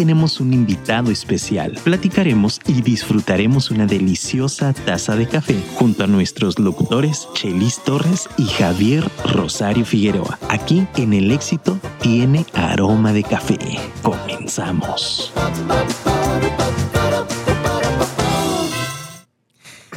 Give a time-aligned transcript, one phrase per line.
[0.00, 1.78] tenemos un invitado especial.
[1.84, 8.46] Platicaremos y disfrutaremos una deliciosa taza de café junto a nuestros locutores Chelis Torres y
[8.46, 10.38] Javier Rosario Figueroa.
[10.48, 13.58] Aquí en El Éxito tiene aroma de café.
[14.02, 15.34] Comenzamos.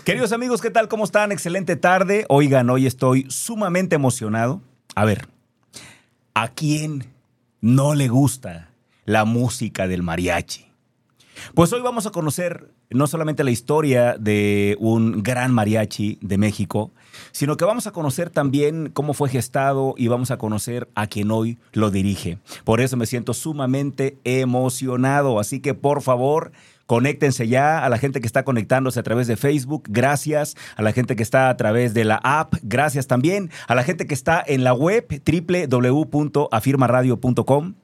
[0.04, 0.90] Queridos amigos, ¿qué tal?
[0.90, 1.32] ¿Cómo están?
[1.32, 2.26] Excelente tarde.
[2.28, 4.62] Oigan, hoy estoy sumamente emocionado.
[4.96, 5.30] A ver,
[6.34, 7.06] ¿a quién
[7.62, 8.73] no le gusta
[9.06, 10.74] la música del mariachi?
[11.54, 16.92] Pues hoy vamos a conocer no solamente la historia de un gran mariachi de México,
[17.32, 21.32] sino que vamos a conocer también cómo fue gestado y vamos a conocer a quien
[21.32, 22.38] hoy lo dirige.
[22.64, 26.52] Por eso me siento sumamente emocionado, así que por favor,
[26.86, 30.58] Conéctense ya a la gente que está conectándose a través de Facebook, gracias.
[30.76, 33.52] A la gente que está a través de la app, gracias también.
[33.68, 37.76] A la gente que está en la web www.afirmaradio.com.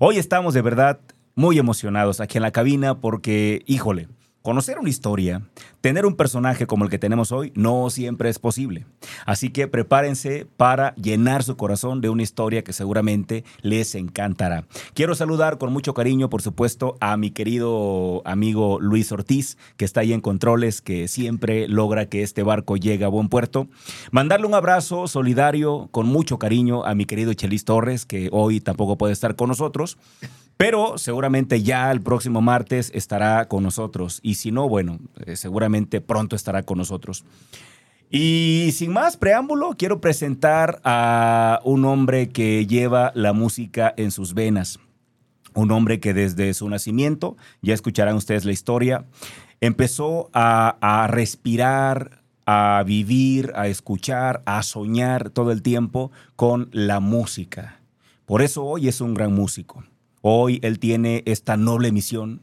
[0.00, 1.00] Hoy estamos de verdad
[1.34, 4.08] muy emocionados aquí en la cabina porque, híjole,
[4.42, 5.42] Conocer una historia,
[5.80, 8.86] tener un personaje como el que tenemos hoy, no siempre es posible.
[9.26, 14.64] Así que prepárense para llenar su corazón de una historia que seguramente les encantará.
[14.94, 20.00] Quiero saludar con mucho cariño, por supuesto, a mi querido amigo Luis Ortiz, que está
[20.00, 23.66] ahí en controles, que siempre logra que este barco llegue a buen puerto.
[24.12, 28.96] Mandarle un abrazo solidario, con mucho cariño, a mi querido Chelis Torres, que hoy tampoco
[28.96, 29.98] puede estar con nosotros.
[30.58, 34.18] Pero seguramente ya el próximo martes estará con nosotros.
[34.24, 37.24] Y si no, bueno, eh, seguramente pronto estará con nosotros.
[38.10, 44.34] Y sin más preámbulo, quiero presentar a un hombre que lleva la música en sus
[44.34, 44.80] venas.
[45.54, 49.04] Un hombre que desde su nacimiento, ya escucharán ustedes la historia,
[49.60, 56.98] empezó a, a respirar, a vivir, a escuchar, a soñar todo el tiempo con la
[56.98, 57.80] música.
[58.26, 59.84] Por eso hoy es un gran músico.
[60.22, 62.42] Hoy Él tiene esta noble misión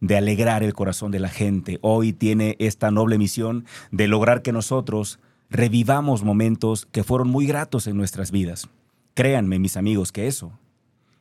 [0.00, 1.78] de alegrar el corazón de la gente.
[1.80, 5.18] Hoy tiene esta noble misión de lograr que nosotros
[5.48, 8.68] revivamos momentos que fueron muy gratos en nuestras vidas.
[9.14, 10.58] Créanme, mis amigos, que eso,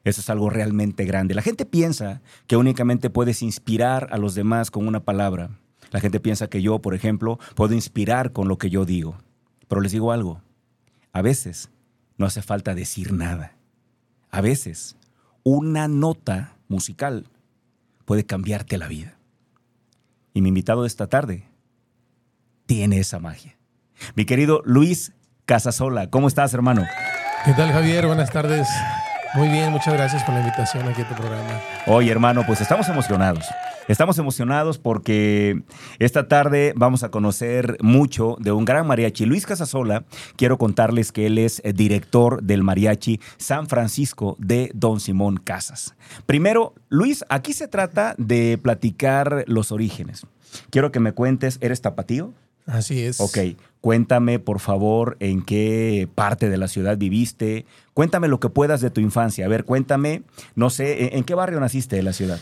[0.04, 1.34] eso es algo realmente grande.
[1.34, 5.52] La gente piensa que únicamente puedes inspirar a los demás con una palabra.
[5.92, 9.16] La gente piensa que yo, por ejemplo, puedo inspirar con lo que yo digo.
[9.68, 10.42] Pero les digo algo,
[11.14, 11.70] a veces
[12.18, 13.56] no hace falta decir nada.
[14.30, 14.98] A veces
[15.44, 17.28] una nota musical
[18.06, 19.18] puede cambiarte la vida.
[20.34, 21.46] Y mi invitado de esta tarde
[22.66, 23.56] tiene esa magia.
[24.16, 25.14] Mi querido Luis
[25.46, 26.84] Casasola, ¿cómo estás, hermano?
[27.46, 28.08] ¿Qué tal, Javier?
[28.08, 28.68] Buenas tardes.
[29.36, 31.60] Muy bien, muchas gracias por la invitación aquí a tu programa.
[31.88, 33.46] Oye, hermano, pues estamos emocionados.
[33.88, 35.64] Estamos emocionados porque
[35.98, 39.26] esta tarde vamos a conocer mucho de un gran mariachi.
[39.26, 40.06] Luis Casasola,
[40.36, 45.96] quiero contarles que él es eh, director del mariachi San Francisco de Don Simón Casas.
[46.28, 50.28] Primero, Luis, aquí se trata de platicar los orígenes.
[50.70, 52.34] Quiero que me cuentes, ¿eres tapatío?
[52.68, 53.20] Así es.
[53.20, 53.38] Ok,
[53.84, 57.66] cuéntame por favor en qué parte de la ciudad viviste.
[57.94, 59.46] Cuéntame lo que puedas de tu infancia.
[59.46, 60.24] A ver, cuéntame,
[60.56, 62.40] no sé, ¿en qué barrio naciste de la ciudad?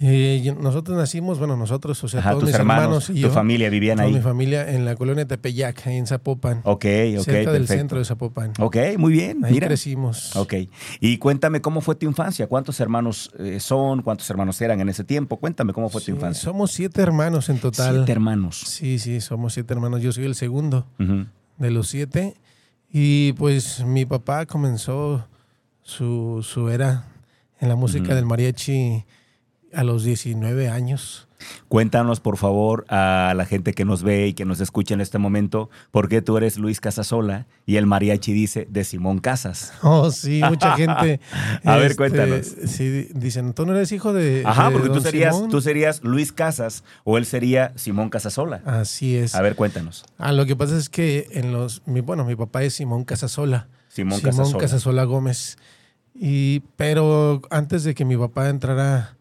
[0.00, 3.28] Eh, nosotros nacimos, bueno, nosotros, o sea, Ajá, todos tus mis hermanos, hermanos, y tu
[3.28, 3.30] yo.
[3.30, 4.14] familia vivían toda ahí.
[4.14, 6.58] mi familia en la colonia Tepeyac, ahí en Zapopan.
[6.64, 6.84] Ok, ok,
[7.24, 7.66] cerca del perfecto.
[7.74, 8.52] centro de Zapopan.
[8.58, 9.44] Ok, muy bien.
[9.44, 9.68] Ahí mira.
[9.68, 10.34] crecimos.
[10.34, 10.54] Ok.
[10.98, 12.48] Y cuéntame cómo fue tu infancia.
[12.48, 14.02] ¿Cuántos hermanos eh, son?
[14.02, 15.36] ¿Cuántos hermanos eran en ese tiempo?
[15.36, 16.42] Cuéntame cómo fue Sí, tu infancia.
[16.42, 17.94] somos siete hermanos en total.
[17.98, 18.58] Siete hermanos.
[18.66, 20.00] Sí, sí, somos siete hermanos.
[20.02, 20.84] Yo soy el segundo
[21.58, 22.34] de los siete.
[22.92, 25.28] Y pues mi papá comenzó
[25.82, 27.04] su, su era
[27.60, 29.04] en la música del mariachi
[29.74, 31.28] a los 19 años.
[31.68, 35.18] Cuéntanos, por favor, a la gente que nos ve y que nos escucha en este
[35.18, 39.72] momento, por qué tú eres Luis Casasola y el mariachi dice de Simón Casas.
[39.82, 41.20] Oh, sí, mucha gente.
[41.64, 42.46] A ver, este, cuéntanos.
[42.66, 44.42] Sí, dicen, tú no eres hijo de.
[44.44, 48.62] Ajá, de porque tú serías, Simón?" tú serías Luis Casas o él sería Simón Casasola.
[48.64, 49.34] Así es.
[49.34, 50.04] A ver, cuéntanos.
[50.18, 51.82] Ah, lo que pasa es que en los.
[51.86, 53.68] Mi, bueno, mi papá es Simón Casasola.
[53.88, 54.58] Simón, Simón Casasola.
[54.60, 55.58] Casasola Gómez.
[56.14, 59.16] Y, pero antes de que mi papá entrara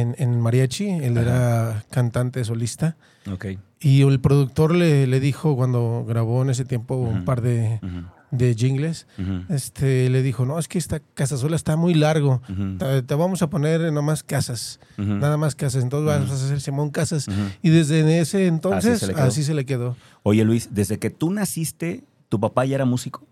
[0.00, 2.96] en, en mariachi, él era cantante solista.
[3.30, 3.46] Ok.
[3.80, 7.80] Y el productor le, le dijo cuando grabó en ese tiempo un par de,
[8.30, 9.06] de jingles,
[9.48, 12.40] este, le dijo, no, es que esta Casasola está muy largo.
[12.78, 15.82] Te, te vamos a poner nomás casas, nada más casas.
[15.82, 17.26] Entonces vamos a hacer Simón Casas.
[17.60, 19.96] Y desde ese entonces se así se le quedó.
[20.22, 23.26] Oye, Luis, desde que tú naciste, ¿tu papá ya era músico?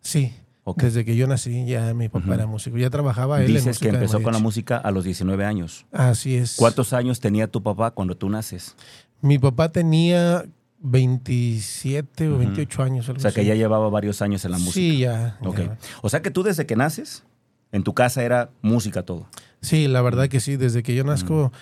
[0.00, 0.32] Sí.
[0.76, 2.34] Desde que yo nací ya mi papá Ujú.
[2.34, 2.76] era músico.
[2.78, 5.86] Ya trabajaba él en Dices música que empezó con la música a los 19 años.
[5.90, 6.56] Así es.
[6.56, 8.76] ¿Cuántos años tenía tu papá cuando tú naces?
[9.20, 10.44] Mi papá tenía
[10.80, 12.38] 27 o Ujú.
[12.38, 13.08] 28 años.
[13.08, 14.72] algo O sea, que ya llevaba varios años en la música.
[14.74, 15.38] Sí, ya.
[15.42, 15.58] Ok.
[15.58, 15.78] ya.
[16.02, 17.24] O sea que tú desde que naces
[17.72, 19.28] En tu casa era música todo.
[19.60, 20.56] Sí, la verdad que sí.
[20.56, 21.52] Desde que yo nazco,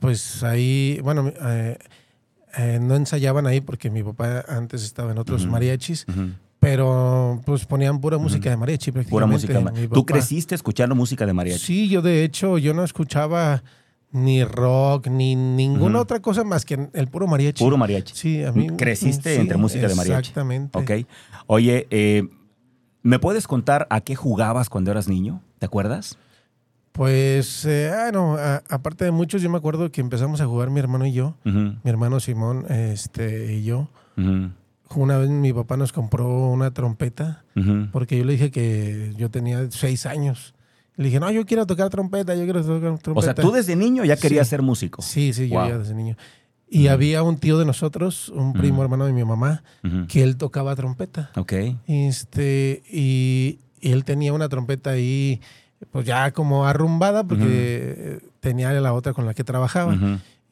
[0.00, 1.78] pues ahí, bueno, eh,
[2.58, 6.04] eh, no ensayaban ahí porque mi papá antes estaba en otros mariachis.
[6.62, 9.52] Pero pues ponían pura música de mariachi Pura prácticamente.
[9.58, 9.72] música.
[9.72, 11.58] Mi ¿Tú papá- creciste escuchando música de mariachi?
[11.58, 13.64] Sí, yo de hecho, yo no escuchaba
[14.12, 17.64] ni rock, ni ninguna otra cosa más que el puro mariachi.
[17.64, 18.14] Puro mariachi.
[18.14, 18.68] Sí, a mí.
[18.76, 20.28] Creciste sí, entre música de mariachi.
[20.28, 20.78] Exactamente.
[20.78, 20.90] Ok.
[21.48, 22.28] Oye, eh,
[23.02, 25.42] ¿me puedes contar a qué jugabas cuando eras niño?
[25.58, 26.16] ¿Te acuerdas?
[26.92, 30.70] Pues, eh, ah, no, a- aparte de muchos, yo me acuerdo que empezamos a jugar
[30.70, 33.88] mi hermano y yo, mi hermano Simón este, y yo.
[34.16, 34.50] ujú,
[34.96, 37.88] Una vez mi papá nos compró una trompeta ujú.
[37.92, 40.54] porque yo le dije que yo tenía seis años.
[40.96, 43.12] Le dije, no, yo quiero tocar trompeta, yo quiero tocar trompeta.
[43.18, 44.50] O sea, tú desde niño ya querías Sí.
[44.50, 45.00] ser músico.
[45.02, 45.68] Sí, sí, yo Wow.
[45.68, 46.16] ya desde niño.
[46.68, 48.82] Y había un tío de nosotros, un primo Ujú.
[48.84, 49.62] hermano de mi mamá,
[50.08, 51.30] que él tocaba trompeta.
[51.36, 51.52] Ok.
[51.86, 55.40] Este, y, y él tenía una trompeta ahí,
[55.90, 59.96] pues ya como arrumbada, porque eh, tenía la otra con la que trabajaba.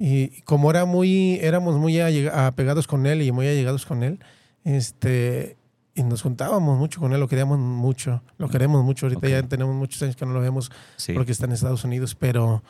[0.02, 4.18] Y como era muy, éramos muy apegados con él y muy allegados con él,
[4.64, 5.56] este,
[5.94, 9.06] y nos juntábamos mucho con él, lo queríamos mucho, lo queremos mucho.
[9.06, 11.12] Ahorita ya tenemos muchos años que no lo vemos Sí.
[11.12, 12.62] porque está en Estados Unidos, pero,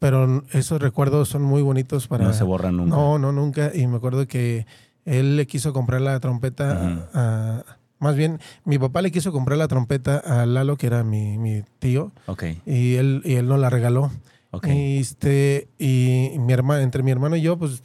[0.00, 2.24] pero esos recuerdos son muy bonitos para...
[2.24, 2.96] No se borran nunca.
[2.96, 3.70] No, no, nunca.
[3.72, 4.66] Y me acuerdo que
[5.04, 7.62] él le quiso comprar la trompeta a-
[8.00, 11.62] Más bien, mi papá le quiso comprar la trompeta a Lalo, que era mi, mi
[11.78, 14.10] tío, Ok, y él, y él nos la regaló.
[14.56, 14.66] Ok.
[14.68, 17.82] Y, este, y mi hermano, entre mi hermano y yo, pues,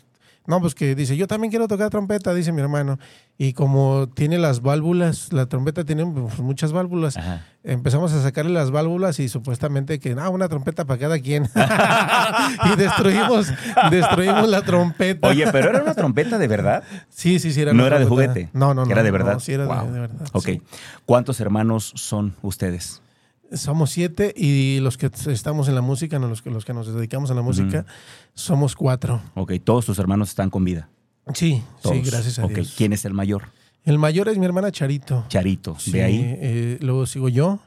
[0.48, 2.98] no, pues que dice, yo también quiero tocar trompeta, dice mi hermano.
[3.38, 7.46] Y como tiene las válvulas, la trompeta tiene pues, muchas válvulas, Ajá.
[7.64, 11.48] empezamos a sacarle las válvulas y supuestamente que, ah, una trompeta para cada quien.
[12.74, 13.52] y destruimos,
[13.92, 15.28] destruimos la trompeta.
[15.28, 16.84] Oye, pero era una trompeta de verdad.
[17.10, 17.62] Sí, sí, sí.
[17.62, 18.50] Era No una era de juguete.
[18.54, 18.92] No, no, no.
[18.92, 19.34] Era de verdad.
[19.34, 19.92] no, sí, era de- Wow.
[19.94, 20.28] de, verdad.
[20.34, 20.46] Ok.
[20.46, 20.62] sí.
[21.06, 23.04] ¿Cuántos hermanos son ustedes?
[23.52, 26.94] Somos siete y los que estamos en la música, no, los, que, los que nos
[26.94, 27.86] dedicamos a la música,
[28.34, 29.22] somos cuatro.
[29.36, 30.90] Ok, todos tus hermanos están con vida.
[31.34, 31.96] Sí, Todos.
[31.98, 32.74] sí, gracias a Ok, Dios.
[32.78, 33.44] ¿quién es el mayor?
[33.86, 35.26] El mayor es mi hermana Charito.
[35.30, 35.76] Charito.
[35.80, 36.20] Sí, De ahí.
[36.24, 37.60] eh, luego sigo yo,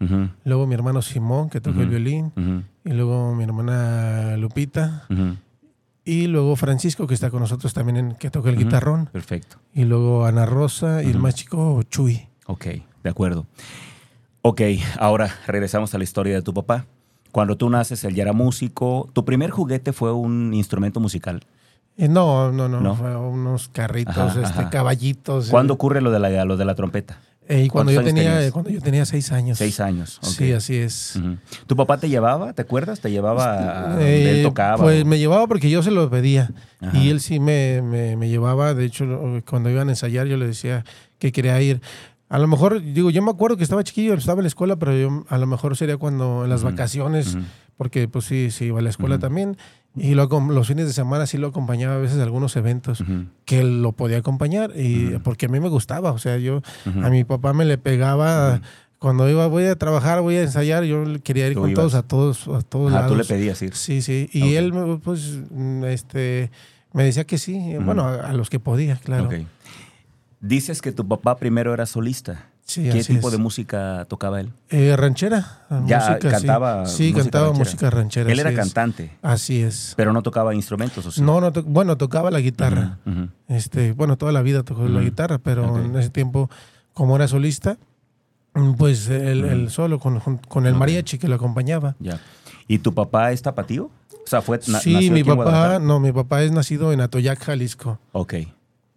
[0.45, 2.33] luego mi hermano Simón, que toca el violín,
[2.85, 5.07] y luego mi hermana Lupita,
[6.05, 9.57] y luego Francisco, que está con nosotros también, en, que toca el guitarrón, Perfecto.
[9.75, 12.29] y luego Ana Rosa, y el más chico Chuy.
[12.47, 12.67] Ok,
[13.03, 13.47] de acuerdo.
[14.43, 14.61] Ok,
[14.99, 16.87] ahora regresamos a la historia de tu papá.
[17.31, 19.09] Cuando tú naces, él ya era músico.
[19.13, 21.43] ¿Tu primer juguete fue un instrumento musical?
[21.97, 22.97] Eh, no, no, no, ¿No?
[22.97, 24.71] fue unos carritos, Ajá, este, ajá.
[24.71, 25.49] caballitos.
[25.49, 27.21] ¿Cuándo ocurre lo de la, lo de la trompeta?
[27.49, 28.53] Eh, y cuando ¿Cuántos yo tenía, tenías?
[28.53, 29.59] cuando yo tenía seis años.
[29.59, 30.19] Seis años.
[30.23, 30.29] ok.
[30.29, 31.19] Sí, así es.
[31.67, 32.53] ¿Tu papá te llevaba?
[32.53, 33.01] ¿Te acuerdas?
[33.01, 33.55] ¿Te llevaba
[33.87, 34.83] a donde él Eh, tocaba?
[34.83, 36.51] Pues o- me llevaba porque yo se lo pedía.
[36.81, 36.97] Ajá.
[36.99, 38.75] Y él sí me, me- me llevaba.
[38.75, 39.05] De hecho,
[39.49, 40.85] cuando iban a ensayar, yo le decía
[41.19, 41.81] que quería ir.
[42.33, 44.97] A lo mejor, digo, yo me acuerdo que estaba chiquillo, estaba en la escuela, pero
[44.97, 47.37] yo, a lo mejor sería cuando en las vacaciones,
[47.77, 49.57] porque pues sí, sí iba a la escuela también.
[49.95, 53.05] Y lo los fines de semana sí lo acompañaba a veces a algunos eventos
[53.45, 54.73] que lo podía acompañar.
[54.75, 56.13] Y porque a mí me gustaba.
[56.13, 56.63] O sea, yo
[57.03, 58.63] a mi papá me le pegaba.
[58.99, 61.75] Cuando iba, voy a trabajar, voy a ensayar, yo quería ir con ibas.
[61.83, 63.11] todos a todos, a todos Ah, lados.
[63.11, 63.75] tú le pedías ir.
[63.75, 64.31] Sí, sí.
[64.33, 64.49] Y Ok.
[64.53, 65.41] él, pues,
[65.87, 66.51] este,
[66.95, 67.75] me decía que sí.
[67.85, 69.25] Bueno, a, a los que podía, claro.
[69.27, 69.35] Ok.
[70.43, 72.49] Dices que tu papá primero era solista.
[72.65, 73.33] Sí, ¿Qué tipo es.
[73.33, 74.53] de música tocaba él?
[74.71, 75.67] Eh, ranchera.
[75.87, 76.29] Ya música, sí.
[76.29, 77.65] cantaba Sí, música cantaba ranchera.
[77.65, 78.33] música ranchera.
[78.33, 78.57] Él era es.
[78.57, 79.95] cantante, Así es.
[79.97, 81.19] pero no tocaba instrumentos.
[81.21, 82.99] No, no, to- bueno, tocaba la guitarra.
[83.49, 86.51] Este, bueno, toda la vida tocó la guitarra, pero en ese tiempo,
[86.93, 87.79] como era solista,
[88.55, 91.95] mm, pues él, solo con, con- el mariachi que lo acompañaba.
[92.01, 92.21] Ya.
[92.69, 93.91] ¿Y tu papá es tapatío?
[94.25, 97.99] O sea, fue sí, mi papá, no, mi papá es nacido en Atoyac, Jalisco.
[98.13, 98.35] Ok.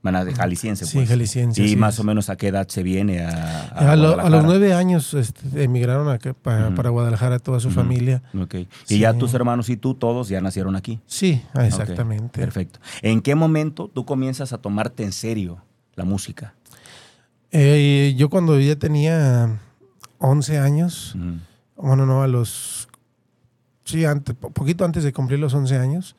[0.05, 1.09] De jalisciense, Sí, pues.
[1.09, 1.99] jalisciense, ¿Y así más es.
[1.99, 5.13] o menos a qué edad se viene a, a A, lo- a los nueve años
[5.13, 6.75] este, emigraron acá pa- Ujú.
[6.75, 8.21] para Guadalajara toda su familia.
[8.39, 8.53] Ok.
[8.55, 8.99] Y Sí.
[8.99, 10.99] ya tus hermanos y tú, todos ya nacieron aquí.
[11.07, 12.39] Sí, exactamente.
[12.39, 12.79] Perfecto.
[13.01, 15.61] ¿En qué momento tú comienzas a tomarte en serio
[15.95, 16.53] la música?
[17.51, 19.59] Eh, yo cuando ya tenía
[20.19, 21.15] 11 años,
[21.77, 22.87] bueno, no, a los...
[23.85, 26.15] Sí, antes, po- poquito antes de cumplir los 11 años,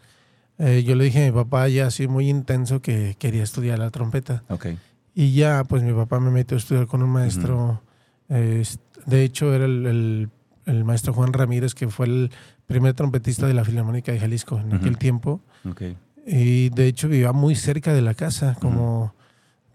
[0.59, 3.91] eh, yo le dije a mi papá ya así muy intenso que quería estudiar la
[3.91, 4.43] trompeta.
[4.49, 4.67] Ok.
[5.15, 7.83] Y ya, pues mi papá me metió a estudiar con un maestro,
[8.29, 10.29] eh, est- de hecho era el, el-
[10.67, 12.31] el maestro Juan Ramírez, que fue el
[12.67, 14.77] primer trompetista de la Filarmónica de Jalisco en Ujú.
[14.77, 15.41] aquel tiempo.
[15.69, 15.83] Ok.
[16.27, 19.15] Y de hecho vivía muy cerca de la casa, como,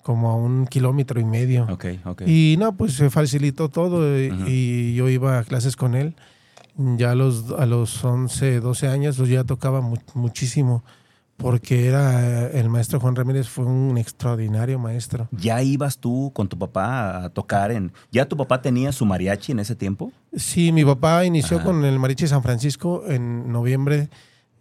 [0.03, 1.65] como a un kilómetro y medio.
[1.69, 1.85] Ok.
[2.05, 2.23] Ok.
[2.27, 4.43] Y no, pues se facilitó todo y, Ujú.
[4.47, 6.15] y yo iba a clases con él.
[6.77, 10.83] Ya a los, a los 11, 12 años, pues ya tocaba mu- muchísimo.
[11.37, 15.27] porque era el maestro Juan Ramírez fue un extraordinario maestro.
[15.31, 17.91] ¿Ya ibas tú con tu papá a tocar en...
[18.11, 20.11] ¿Ya tu papá tenía su mariachi en ese tiempo?
[20.35, 21.65] Sí, mi papá inició Ajá.
[21.65, 24.09] con el mariachi San Francisco en noviembre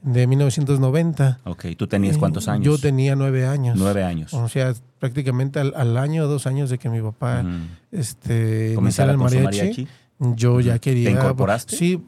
[0.00, 1.40] de 1990.
[1.44, 2.64] Ok, ¿tú tenías cuántos años?
[2.64, 3.76] Yo tenía nueve años.
[3.78, 4.32] Nueve años.
[4.32, 7.50] O sea, prácticamente al, al año o dos años de que mi papá Ujú.
[7.92, 9.86] este, Comenzara el mariachi.
[10.20, 11.10] Yo ya quería...
[11.10, 11.76] incorporaste?
[11.76, 12.00] Sí,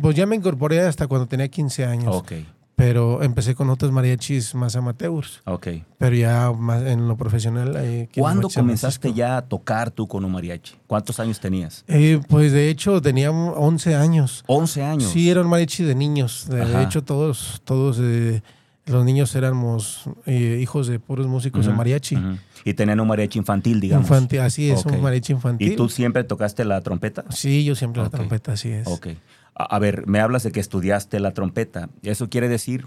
[0.00, 2.14] pues ya me incorporé hasta cuando tenía 15 años.
[2.14, 2.32] Ok,
[2.74, 5.40] Pero empecé con otros mariachis más amateurs.
[5.44, 5.68] ok.
[5.98, 7.76] Pero ya más en lo profesional.
[7.76, 10.74] en ¿Cuándo comenzaste ya a tocar tú con un mariachi?
[10.88, 11.84] ¿Cuántos años tenías?
[11.86, 14.42] Eh, pues de hecho tenía 11 años.
[14.48, 15.10] 11 años.
[15.12, 16.46] Sí, era un mariachi de niños.
[16.48, 16.82] De, de Ajá.
[16.82, 18.42] hecho, todos, todos eh,
[18.86, 22.18] los niños éramos eh, hijos de puros músicos de mariachi.
[22.64, 24.06] Y tenían un mariachi infantil, digamos.
[24.08, 25.72] Infantil, así es, un mariachi infantil.
[25.72, 27.24] ¿Y tú siempre tocaste la trompeta?
[27.30, 28.12] Sí, yo siempre Ok.
[28.12, 28.86] la trompeta, así es.
[28.86, 29.08] Ok.
[29.54, 31.90] A, a ver, me hablas de que estudiaste la trompeta.
[32.02, 32.86] Eso quiere decir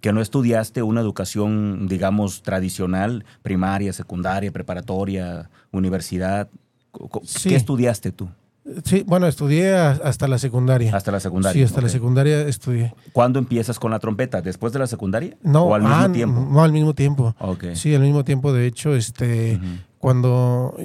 [0.00, 6.48] que no estudiaste una educación, digamos, tradicional, primaria, secundaria, preparatoria, universidad.
[7.24, 7.48] Sí.
[7.50, 8.28] ¿Qué estudiaste tú?
[8.84, 10.94] Sí, bueno, estudié hasta la secundaria.
[10.94, 11.52] Hasta la secundaria.
[11.52, 12.94] Sí, hasta la secundaria estudié.
[13.12, 14.42] ¿Cuándo empiezas con la trompeta?
[14.42, 15.36] ¿Después de la secundaria?
[15.42, 16.48] No, ¿O al mismo ah, tiempo?
[16.50, 17.34] No, al mismo tiempo.
[17.38, 17.64] Ok.
[17.74, 18.52] Sí, al mismo tiempo.
[18.52, 19.60] De hecho, este,
[19.98, 20.76] cuando,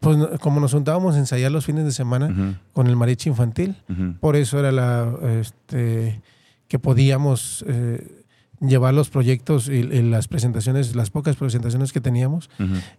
[0.00, 3.76] pues como nos juntábamos a ensayar los fines de semana con el mariachi infantil,
[4.20, 5.10] por eso era la,
[5.40, 6.20] este,
[6.68, 8.24] que podíamos eh,
[8.60, 12.50] llevar los proyectos y, y las presentaciones, las pocas presentaciones que teníamos,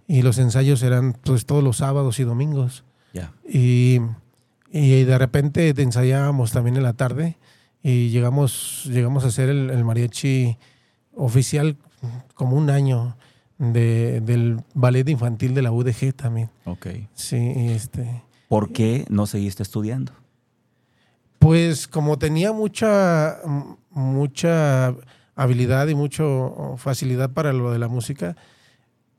[0.08, 2.84] y los ensayos eran pues todos los sábados y domingos.
[3.14, 3.32] Ya.
[3.48, 4.00] Y,
[4.74, 7.38] y de repente ensayábamos también en la tarde
[7.84, 10.58] y llegamos, llegamos a hacer el, el mariachi
[11.16, 11.78] oficial
[12.34, 13.16] como un año
[13.60, 16.50] de- del ballet infantil de la UDG también.
[16.66, 16.88] Ok.
[17.14, 18.24] Sí, este.
[18.50, 20.12] ¿Por qué no seguiste estudiando?
[21.40, 23.38] Pues como tenía mucha,
[23.92, 24.96] mucha
[25.36, 26.24] habilidad y mucha
[26.78, 28.36] facilidad para lo de la música,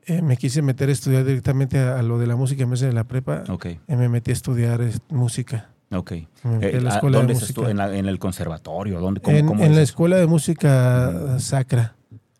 [0.06, 2.80] eh, me quise meter a estudiar directamente a, a lo de la música en vez
[2.80, 3.44] de la prepa.
[3.48, 5.70] Ok, Y me metí a estudiar eh, música.
[5.90, 6.12] ok.
[6.44, 7.70] Metí Eh, la ah, escuela de ¿Dónde se música.
[7.70, 9.00] ¿En, la- en el conservatorio?
[9.00, 9.90] ¿Dónde, cómo- en cómo en es la eso?
[9.90, 11.96] escuela de música sacra.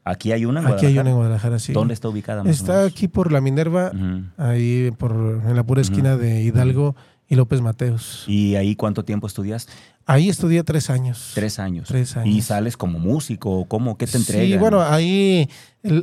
[0.07, 1.17] ¿Aquí hay una en Aquí hay una en Guadalajara?
[1.17, 1.73] Guadalajara, sí.
[1.73, 2.43] ¿Dónde está ubicada?
[2.45, 2.93] más o Está menos?
[2.93, 4.25] aquí por la Minerva, Ujú.
[4.37, 5.13] ahí por,
[5.47, 6.95] en la pura esquina de Hidalgo
[7.29, 8.25] y López Mateos.
[8.27, 9.73] ¿Y ahí cuánto tiempo estudiaste?
[10.07, 11.33] Ahí estudié tres años.
[11.35, 11.89] Tres años.
[11.89, 12.45] Tres ¿Y años.
[12.45, 13.65] sales como músico?
[13.67, 13.97] ¿Cómo?
[13.97, 14.47] ¿Qué te entregan?
[14.47, 15.49] Sí, bueno, ahí,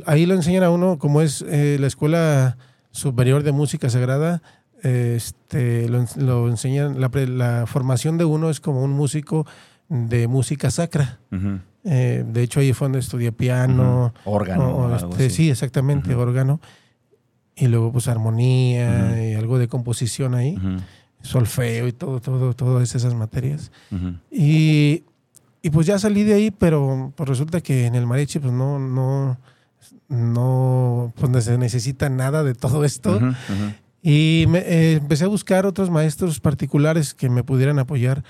[0.06, 2.56] ahí lo enseñan a uno, como es eh, la Escuela
[2.90, 4.42] Superior de Música Sagrada,
[4.82, 9.46] este, lo, ens- lo enseñan, la, la formación de uno es como un músico
[9.88, 11.20] de música sacra.
[11.84, 14.12] Eh, de hecho, ahí fue donde estudié piano.
[14.24, 14.68] Órgano.
[14.76, 16.60] o- este, sí, exactamente, órgano.
[17.54, 20.58] Y luego, pues, armonía y algo de composición ahí,
[21.22, 23.70] solfeo y todo, todo, todas esas materias.
[24.30, 25.04] Y,
[25.62, 28.78] y pues ya salí de ahí, pero pues resulta que en el mariachi pues no,
[28.78, 29.38] no,
[30.08, 33.20] no, pues no se necesita nada de todo esto.
[34.02, 38.24] Y me, eh, empecé a buscar otros maestros particulares que me pudieran apoyar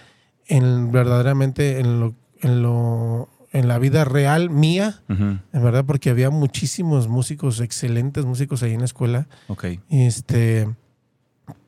[0.47, 5.39] en verdaderamente en lo, en lo, en la vida real mía, Ujú.
[5.53, 9.29] en verdad, porque había muchísimos músicos, excelentes músicos ahí en la escuela.
[9.49, 9.65] Ok.
[9.89, 10.69] Este,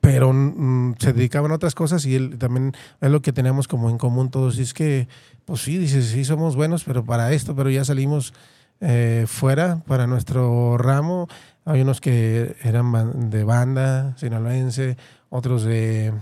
[0.05, 3.89] pero mm, se dedicaban a otras cosas y él también es lo que teníamos como
[3.89, 4.59] en común todos.
[4.59, 5.09] Y es que,
[5.47, 8.35] pues sí, dices, sí somos buenos, pero para esto, pero ya salimos
[8.81, 11.27] eh, fuera para nuestro ramo.
[11.65, 14.99] Hay unos que eran de banda sinaloense,
[15.31, 16.13] otros de,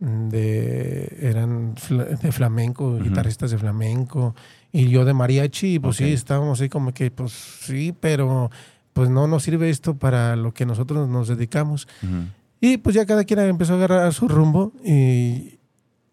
[0.00, 1.74] de eran
[2.20, 4.34] de flamenco, guitarristas de flamenco,
[4.72, 8.50] y yo de mariachi, y pues sí, estábamos ahí como que, pues sí, pero
[8.92, 11.86] pues no nos sirve esto para lo que nosotros nos dedicamos.
[12.02, 12.24] Ujú.
[12.64, 15.58] Y pues ya cada quien empezó a agarrar su rumbo y,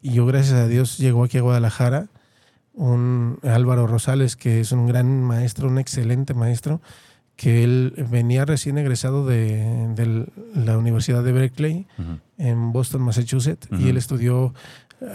[0.02, 2.10] y yo gracias a Dios llegó aquí a Guadalajara
[2.74, 6.82] un Álvaro Rosales que es un gran maestro, un excelente maestro,
[7.38, 11.88] que él venía recién egresado de, de la Universidad de Berkeley
[12.38, 14.54] en Boston, Massachusetts, y él estudió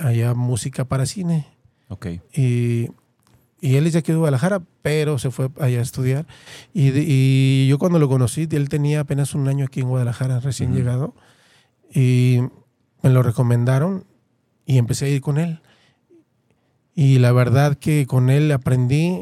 [0.00, 1.46] allá música para cine.
[1.88, 2.06] Ok.
[2.34, 2.88] Y,
[3.60, 6.26] y él es de aquí de Guadalajara, pero se fue allá a estudiar.
[6.74, 10.40] Y, de- y yo cuando lo conocí, él tenía apenas un año aquí en Guadalajara,
[10.40, 10.78] recién Ujú.
[10.78, 11.14] llegado.
[11.94, 12.40] Y
[13.02, 14.04] me lo recomendaron
[14.66, 15.60] y empecé a ir con él.
[16.94, 19.16] Y la verdad que con él aprendí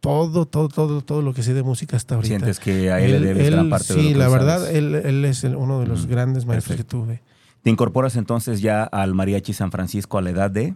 [0.00, 2.36] todo, todo, todo, todo lo que sé de música hasta ahorita.
[2.36, 4.38] Sientes que a él, le debes gran parte de lo sí, que la sabes?
[4.40, 6.10] verdad, él, él es uno de los Ujú.
[6.10, 6.98] grandes maestros Perfecto.
[7.00, 7.22] que tuve.
[7.62, 10.74] ¿Te incorporas entonces ya al Mariachi San Francisco a la edad de?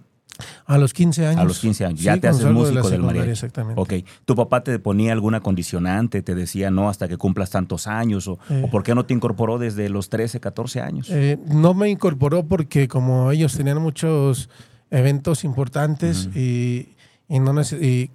[0.67, 1.41] A los 15 años.
[1.41, 2.01] A los 15 años.
[2.01, 3.31] Ya te haces salgo de músico del mariachi.
[3.31, 3.81] Exactamente.
[3.81, 3.93] Ok.
[4.25, 6.23] ¿Tu papá te ponía alguna condicionante?
[6.23, 8.27] ¿Te decía no hasta que cumplas tantos años?
[8.29, 8.63] ¿O, Eh.
[8.65, 11.09] o por qué no te incorporó desde los 13, 14 años?
[11.11, 14.49] Eh, no me incorporó porque como ellos tenían muchos
[14.91, 16.95] eventos importantes y,
[17.29, 18.11] y no y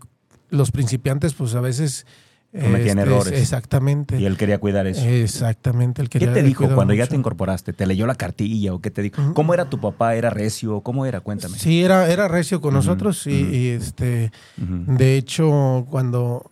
[0.50, 2.06] los principiantes, pues a veces...
[2.51, 3.39] Cometían este, errores.
[3.39, 4.20] Exactamente.
[4.20, 5.06] Y él quería cuidar eso.
[5.06, 6.01] Exactamente.
[6.01, 7.74] El ¿Qué te dijo cuando ya te incorporaste?
[7.74, 9.34] ¿Te leyó la cartilla o qué te dijo?
[9.36, 10.15] ¿Cómo era tu papá?
[10.15, 10.82] ¿Era recio?
[10.82, 11.22] ¿Cómo era?
[11.22, 11.58] Cuéntame.
[11.60, 16.51] Sí, era, era recio con nosotros y, este, de hecho, cuando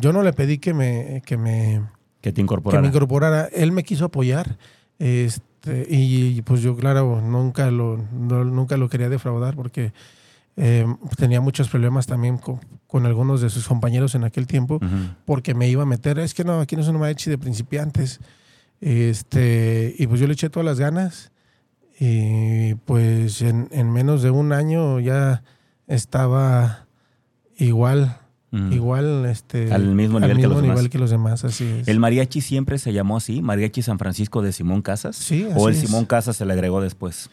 [0.00, 1.82] yo no le pedí que me, que me,
[2.20, 2.82] Que te que incorporara.
[2.82, 4.56] me incorporara, él me quiso apoyar.
[4.98, 9.92] Este, y pues yo, claro, nunca lo, no- nunca lo quería defraudar porque
[10.58, 10.84] eh,
[11.16, 14.80] tenía muchos problemas también con, con algunos de sus compañeros en aquel tiempo
[15.24, 18.20] porque me iba a meter, es que no, aquí no es un mariachi de principiantes.
[18.80, 21.32] Este, y pues yo le eché todas las ganas
[22.00, 25.42] y pues en, en menos de un año ya
[25.88, 26.86] estaba
[27.56, 28.18] igual,
[28.70, 30.76] igual, este, Al mismo nivel que los demás.
[30.76, 31.88] nivel que los demás, así es.
[31.88, 33.42] ¿El mariachi siempre se llamó así?
[33.42, 35.16] ¿Mariachi San Francisco de Simón Casas?
[35.16, 35.80] Sí, ¿O el es.
[35.80, 37.30] Simón Casas se le agregó después?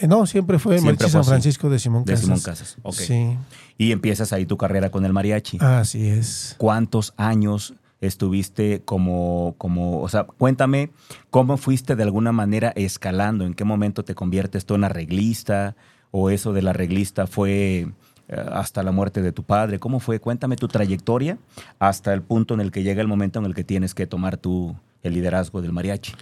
[0.00, 1.24] Eh, No, siempre fue Mariachi fue San.
[1.24, 2.24] Francisco de Simón De Casas.
[2.24, 2.76] Simón Casas.
[2.82, 2.94] Ok.
[2.94, 3.36] Sí,
[3.78, 5.58] Y empiezas ahí tu carrera con el mariachi.
[5.60, 6.54] así es.
[6.58, 10.90] ¿Cuántos años estuviste como, como, o sea, cuéntame
[11.30, 13.44] cómo fuiste de alguna manera escalando?
[13.44, 15.76] ¿En qué momento te conviertes tú en arreglista?
[16.10, 17.88] ¿O eso del arreglista fue
[18.28, 19.78] eh, hasta la muerte de tu padre?
[19.78, 20.18] ¿Cómo fue?
[20.18, 21.38] Cuéntame tu trayectoria
[21.78, 24.36] hasta el punto en el que llega el momento en el que tienes que tomar
[24.38, 26.12] tú el liderazgo del mariachi.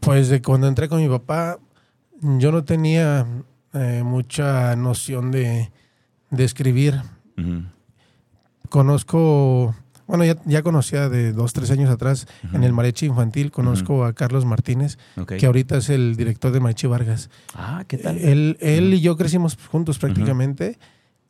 [0.00, 1.58] Pues de cuando entré con mi papá,
[2.22, 3.26] yo no tenía
[3.72, 5.70] eh, mucha noción de,
[6.30, 7.00] de escribir.
[8.68, 9.74] Conozco,
[10.06, 14.12] bueno, ya, ya conocía de dos, tres años atrás en el Mariachi Infantil, conozco a
[14.12, 14.96] Carlos Martínez,
[15.38, 17.30] que ahorita es el director de Mariachi Vargas.
[17.54, 18.18] Ah, ¿qué tal?
[18.18, 20.78] Él, él y yo crecimos juntos prácticamente.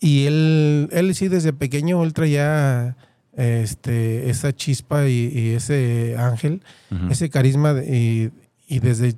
[0.01, 2.97] Y él, él sí, desde pequeño, él traía
[3.37, 6.63] este, esa chispa y, y ese ángel,
[7.11, 7.73] ese carisma.
[7.75, 8.31] de- y,
[8.67, 9.15] y desde,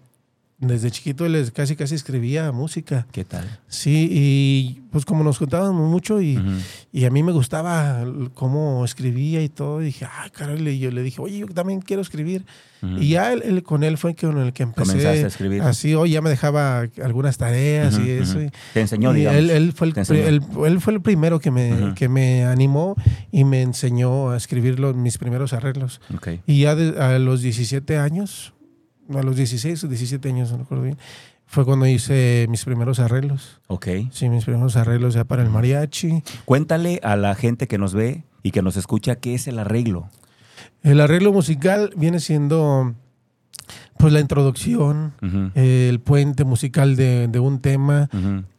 [0.62, 3.06] desde chiquito él es- casi, casi escribía música.
[3.12, 3.58] ¿Qué tal?
[3.68, 6.38] Sí, y pues como nos juntábamos mucho y,
[6.92, 8.04] y a mí me gustaba
[8.34, 12.00] cómo escribía y todo, dije, ah, caray, y yo le dije, oye, yo también quiero
[12.02, 12.44] escribir.
[12.98, 14.90] Y ya él, él- con él fue con el que empecé.
[14.90, 15.62] Comenzaste a escribir.
[15.62, 18.42] Así, hoy ya me dejaba algunas tareas Ujú, y eso.
[18.42, 19.38] y- Te enseñó, digamos.
[19.38, 22.96] él, él fue el, él- él fue el primero que me, que me animó
[23.30, 26.00] y me enseñó a escribir los, mis primeros arreglos.
[26.14, 26.28] Ok.
[26.46, 28.52] Y ya de- a los 17 años,
[29.14, 30.98] a los 16 o 17 años, no recuerdo bien,
[31.46, 33.60] fue cuando hice mis primeros arreglos.
[33.66, 33.88] Ok.
[34.10, 36.22] Sí, mis primeros arreglos ya para el mariachi.
[36.46, 40.08] Cuéntale a la gente que nos ve y que nos escucha qué es el arreglo.
[40.82, 42.94] El arreglo musical viene siendo
[43.98, 45.12] pues la introducción,
[45.54, 48.08] el puente musical de, de un tema,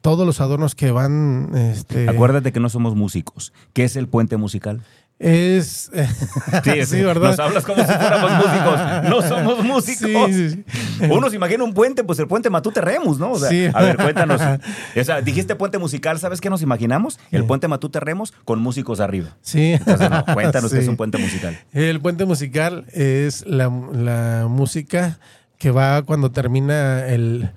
[0.01, 1.51] todos los adornos que van...
[1.53, 3.51] Este, Acuérdate que no somos músicos.
[3.73, 4.81] ¿Qué es el puente musical?
[5.19, 5.89] Es...
[6.85, 7.29] sí, ¿verdad?
[7.29, 8.79] Nos hablas como si fuéramos músicos.
[9.09, 10.31] No somos músicos.
[10.31, 10.63] Sí.
[11.09, 13.31] Uno se imagina un puente, pues el puente Matute Remus, ¿no?
[13.31, 13.71] O sea.
[13.73, 14.41] A ver, cuéntanos.
[14.99, 17.19] O sea, dijiste puente musical, ¿sabes qué nos imaginamos?
[17.31, 19.29] El puente Matute Remus con músicos arriba.
[19.41, 19.73] Sí.
[19.73, 21.57] Entonces, no, cuéntanos qué es un puente musical.
[21.71, 25.19] El puente musical es la, la música
[25.57, 27.49] que va cuando termina el,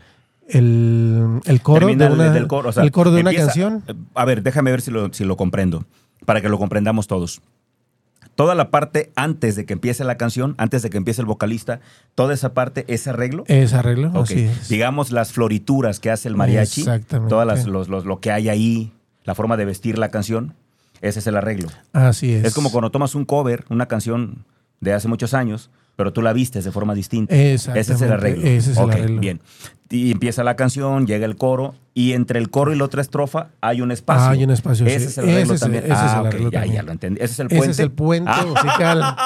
[0.48, 3.32] el, el coro, Termina de el- una, del coro, o sea, el coro de una
[3.34, 3.82] canción.
[4.14, 5.84] A ver, déjame ver si lo, si lo comprendo,
[6.26, 7.40] para que lo comprendamos todos.
[8.34, 11.80] Toda la parte antes de que empiece la canción, antes de que empiece el vocalista,
[12.14, 13.44] toda esa parte es arreglo.
[13.46, 14.24] Es arreglo, Ok.
[14.24, 14.68] así es.
[14.68, 17.30] Digamos las florituras que hace el mariachi, Exactamente.
[17.30, 18.92] todas las, los, los- lo que hay ahí,
[19.24, 20.54] la forma de vestir la canción,
[21.00, 21.68] ese es el arreglo.
[21.94, 22.44] Así es.
[22.44, 24.44] Es como cuando tomas un cover, una canción
[24.80, 27.34] de hace muchos años, pero tú la vistes de forma distinta.
[27.34, 28.46] Ese es el arreglo.
[28.46, 29.20] ese es el arreglo.
[29.20, 29.40] Bien.
[29.88, 33.48] Y empieza la canción, llega el coro, y entre el coro y la otra estrofa
[33.60, 34.24] hay un espacio.
[34.24, 35.06] Ah, hay un espacio, Ese sí.
[35.06, 35.84] es el arreglo Ese es el- también.
[35.84, 36.74] ese es ah, el arreglo ya, también.
[36.76, 37.20] ya lo entendí.
[37.22, 39.16] Ese es el es el puente Ah, musical.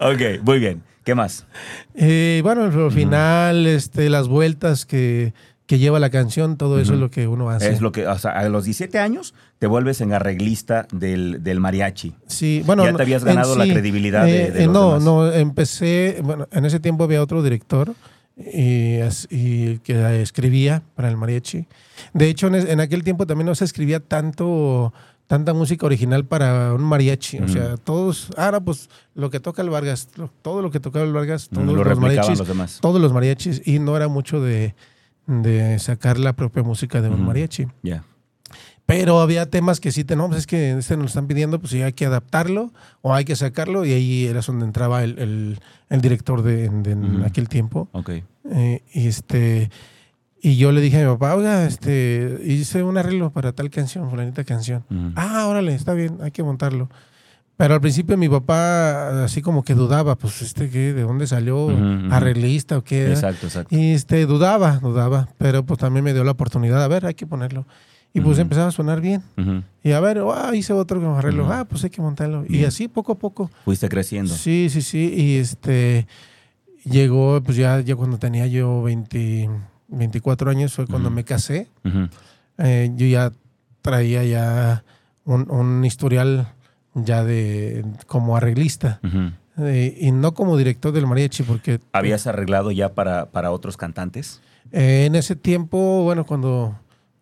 [0.00, 0.82] ok, muy bien.
[1.04, 1.46] ¿Qué más?
[1.94, 5.34] Eh, bueno, al final, este, las vueltas que,
[5.66, 7.70] que lleva la canción, todo eso es lo que uno hace.
[7.70, 11.58] Es lo que, o sea, a los 17 años te vuelves en arreglista del, del
[11.60, 12.14] mariachi.
[12.26, 15.04] Sí, bueno, Ya te habías ganado la credibilidad de- eh, de eh, los no, demás.
[15.04, 17.94] no, empecé, bueno, en ese tiempo había otro director
[18.36, 21.66] y, que escribía para el mariachi.
[22.12, 24.92] De hecho, en, aquel tiempo también no se escribía tanto
[25.26, 29.70] tanta música original para un mariachi, o sea, todos, ahora pues lo que toca el
[29.70, 30.08] Vargas,
[30.42, 32.78] todo lo que tocaba el Vargas, todos lo los mariachis, los demás.
[32.82, 34.74] todos los mariachis y no era mucho de,
[35.26, 37.66] de sacar la propia música de un mariachi.
[37.82, 38.04] Ya.
[38.86, 41.94] Pero había temas que sí tenemos, es que este nos están pidiendo, pues sí hay
[41.94, 46.42] que adaptarlo o hay que sacarlo, y ahí era donde entraba el, el- el director
[46.42, 47.24] de, de en Ujú.
[47.24, 47.88] aquel tiempo.
[47.92, 48.10] Ok.
[48.50, 49.70] Eh, y este
[50.42, 54.10] y yo le dije a mi papá, oiga, este, hice un arreglo para tal canción,
[54.10, 54.84] fulanita canción.
[55.16, 56.90] Ah, órale, está bien, hay que montarlo.
[57.56, 61.68] Pero al principio mi papá así como que dudaba, pues este qué, de dónde salió,
[62.10, 63.10] arreglista o qué.
[63.10, 63.74] Exacto, exacto.
[63.76, 67.26] Y este, dudaba, dudaba, pero pues también me dio la oportunidad, a ver, hay que
[67.26, 67.64] ponerlo.
[68.16, 69.24] Y pues empezaba a sonar bien.
[69.82, 71.44] Y a ver, ah, hice otro arreglo.
[71.44, 71.52] Ujú.
[71.52, 72.44] Ah, pues hay que montarlo.
[72.48, 73.50] Y así poco a poco.
[73.64, 74.32] Fuiste creciendo.
[74.32, 75.12] Sí, sí, sí.
[75.16, 76.06] Y este
[76.84, 79.50] llegó, pues ya, ya cuando tenía yo 20,
[79.88, 81.68] 24 años fue cuando me casé.
[82.58, 83.32] Eh, yo ya
[83.82, 84.84] traía ya
[85.24, 86.53] un, un historial
[86.94, 89.00] ya de como arreglista.
[89.58, 94.40] Eh, y no como director del mariachi, porque ¿Habías arreglado ya para, para otros cantantes?
[94.72, 96.76] eh, en ese tiempo, bueno, cuando,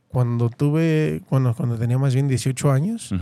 [0.08, 3.12] cuando tuve, bueno, cuando tenía más bien 18 años,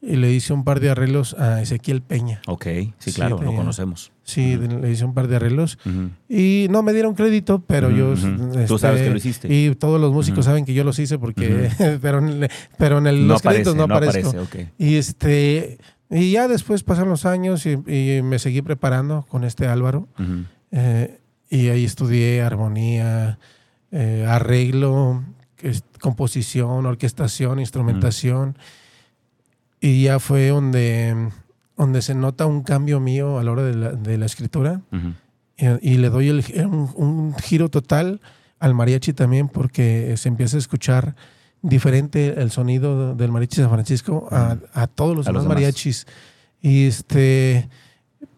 [0.00, 2.40] y le hice un par de arreglos a Ezequiel Peña.
[2.46, 4.12] Ok, sí, Sí, claro, lo conocemos.
[4.22, 5.78] Sí, le hice un par de arreglos.
[6.28, 8.14] Y no me dieron crédito, pero yo...
[8.14, 9.48] Tú este, sabes que lo hiciste.
[9.52, 11.70] Y todos los músicos saben que yo los hice porque...
[12.02, 14.28] pero en, pero en el- No los créditos no no aparezco.
[14.30, 14.70] aparece.
[14.78, 15.78] Y este...
[16.10, 20.08] Y ya después pasaron los años y, y me seguí preparando con este Álvaro.
[20.18, 20.44] Ujú.
[20.70, 23.38] Eh, y ahí estudié armonía,
[23.90, 25.22] eh, arreglo,
[26.00, 28.56] composición, orquestación, instrumentación.
[29.80, 31.30] Y ya fue donde,
[31.76, 34.80] donde se nota un cambio mío a la hora de la, de la escritura.
[34.92, 35.12] Ujú.
[35.82, 38.20] Y, y le doy el- un, un giro total
[38.60, 41.14] al mariachi también porque se empieza a escuchar
[41.62, 46.06] diferente el sonido del mariachi San Francisco a, a todos los A los demás mariachis.
[46.60, 47.68] Y este,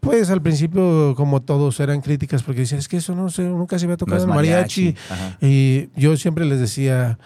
[0.00, 3.78] pues al principio, como todos, eran críticas porque decían, es que eso no se, nunca
[3.78, 4.94] se había No tocado es en mariachi.
[5.10, 5.38] Ajá.
[5.40, 7.18] Y yo siempre les decía,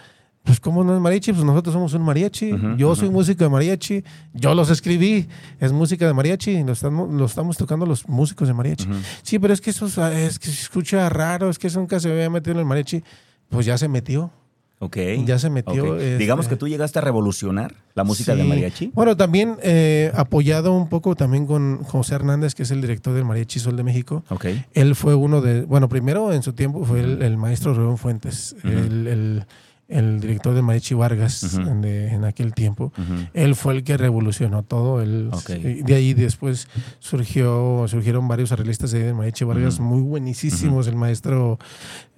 [0.43, 1.33] pues ¿cómo no es mariachi?
[1.33, 2.51] Pues nosotros somos un mariachi.
[2.77, 4.03] Yo soy músico de mariachi.
[4.33, 5.27] Yo los escribí.
[5.59, 6.63] Es música de mariachi.
[6.63, 8.87] Lo estamos, lo estamos tocando los músicos de mariachi.
[9.23, 11.49] Sí, pero es que eso es que se escucha raro.
[11.49, 13.03] Es que eso nunca se había metido en el mariachi.
[13.49, 14.31] Pues ya se metió.
[14.79, 14.97] Ok.
[15.25, 18.39] Ya se metió, este- Digamos que tú llegaste a revolucionar la música Sí.
[18.39, 18.91] de mariachi.
[18.93, 23.23] Bueno, también eh, apoyado un poco también con José Hernández, que es el director del
[23.25, 24.23] Mariachi Sol de México.
[24.29, 24.45] Ok.
[24.73, 28.55] Él fue uno de, bueno, primero en su tiempo fue el, el maestro León Fuentes,
[28.63, 29.45] el, el-
[29.87, 32.91] el director de Mariachi Vargas en, de- en aquel tiempo.
[33.35, 34.99] Él fue el que revolucionó todo.
[34.99, 35.51] Él, Ok.
[35.51, 40.87] y De ahí después surgió, surgieron varios arreglistas de Mariachi Vargas muy buenísimos.
[40.87, 41.59] El maestro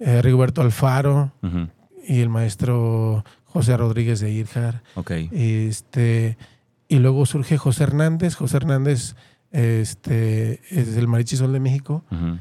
[0.00, 1.30] eh, Rigoberto Alfaro.
[2.08, 4.82] Y el maestro José Rodríguez de Irjar.
[4.94, 5.10] Ok.
[5.30, 6.38] Este,
[6.88, 8.34] y luego surge José Hernández.
[8.34, 9.14] José Hernández
[9.52, 12.02] este, es del Mariachi Sol de México.
[12.10, 12.38] Ujú.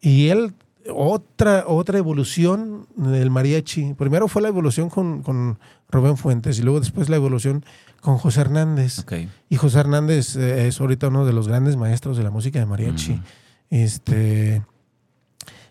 [0.00, 0.54] Y él,
[0.94, 3.94] otra, otra evolución del mariachi.
[3.94, 5.58] Primero fue la evolución con, con
[5.90, 7.64] Rubén Fuentes y luego después la evolución
[8.00, 9.00] con José Hernández.
[9.00, 9.14] Ok.
[9.48, 12.66] Y José Hernández eh, es ahorita uno de los grandes maestros de la música de
[12.66, 13.20] mariachi.
[13.70, 14.62] Este,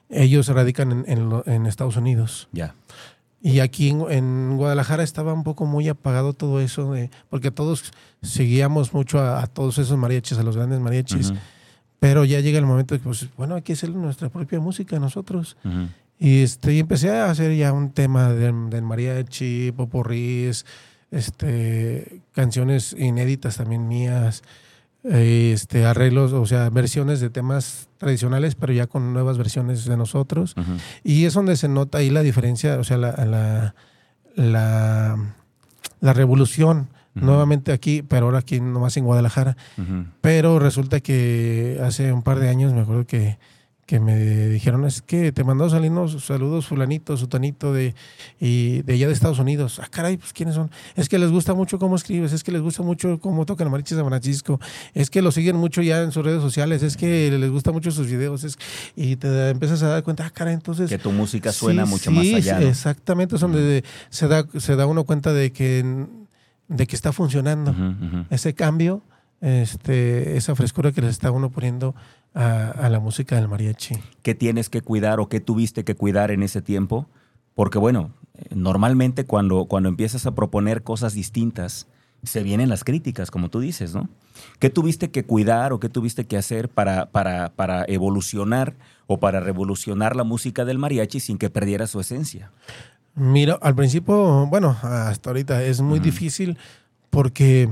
[0.10, 2.50] ellos radican en, en Estados Unidos.
[2.52, 2.76] Ya.
[3.42, 7.94] Y aquí en, en Guadalajara estaba un poco muy apagado todo eso, de- porque todos
[8.22, 11.32] seguíamos mucho a, a todos esos mariachis, a los grandes mariachis.
[12.02, 15.00] Pero ya llega el momento de que, pues, bueno, hay que hacer nuestra propia música
[15.00, 15.58] nosotros.
[16.18, 20.66] Y, este, y empecé a hacer ya un tema del, del mariachi, poporris,
[21.12, 24.44] este, canciones inéditas también mías,
[25.04, 30.56] este, arreglos, o sea, versiones de temas tradicionales, pero ya con nuevas versiones de nosotros.
[31.04, 33.76] Y es donde se nota ahí la diferencia, o sea, la, la,
[34.36, 35.36] la,
[36.00, 36.90] la revolución.
[37.16, 39.58] Nuevamente aquí, pero ahora aquí nomás en Guadalajara.
[40.22, 43.38] Pero resulta que hace un par de años me acuerdo que,
[43.90, 44.16] que me
[44.50, 47.96] dijeron, es que te mandó saludos, saludos fulanito, sutanito de,
[48.40, 49.80] y de allá de Estados Unidos.
[49.84, 50.70] Ah, caray, pues ¿quiénes son?
[50.96, 53.72] Es que les gusta mucho cómo escribes, es que les gusta mucho cómo tocan el
[53.72, 54.60] mariachi San Francisco,
[54.94, 57.90] es que lo siguen mucho ya en sus redes sociales, es que les gusta mucho
[57.90, 58.60] sus videos, es,
[58.96, 60.88] y te empiezas a dar cuenta, ah, caray, entonces...
[60.88, 62.60] Que tu música suena Sí, mucho sí, más allá.
[62.60, 62.68] ¿no?
[62.68, 66.06] Exactamente, es donde se da, se da uno cuenta de que,
[66.68, 67.74] de que está funcionando
[68.30, 69.02] ese cambio,
[69.42, 71.96] este, esa frescura que le está uno poniendo
[72.34, 73.96] a, a la música del mariachi.
[74.22, 77.08] ¿Qué tienes que cuidar o qué tuviste que cuidar en ese tiempo?
[77.56, 81.88] Porque bueno, eh, normalmente cuando, cuando empiezas a proponer cosas distintas,
[82.24, 84.10] se vienen las críticas, como tú dices, ¿no?
[84.60, 88.76] ¿Qué tuviste que cuidar o qué tuviste que hacer para, para, para evolucionar
[89.08, 92.52] o para revolucionar la música del mariachi sin que perdiera su esencia?
[93.16, 96.58] Mira, al principio, bueno, hasta ahorita es muy difícil
[97.10, 97.70] porque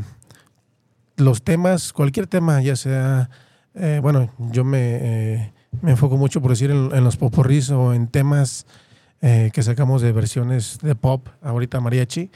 [1.17, 3.29] los temas, cualquier tema, ya sea,
[3.75, 7.93] eh, bueno, yo me, eh, me enfoco mucho, por decir, en, en los poporris o
[7.93, 8.65] en temas
[9.21, 12.31] eh, que sacamos de versiones de pop, ahorita mariachi.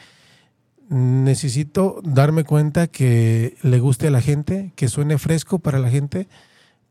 [0.90, 6.28] Necesito darme cuenta que le guste a la gente, que suene fresco para la gente,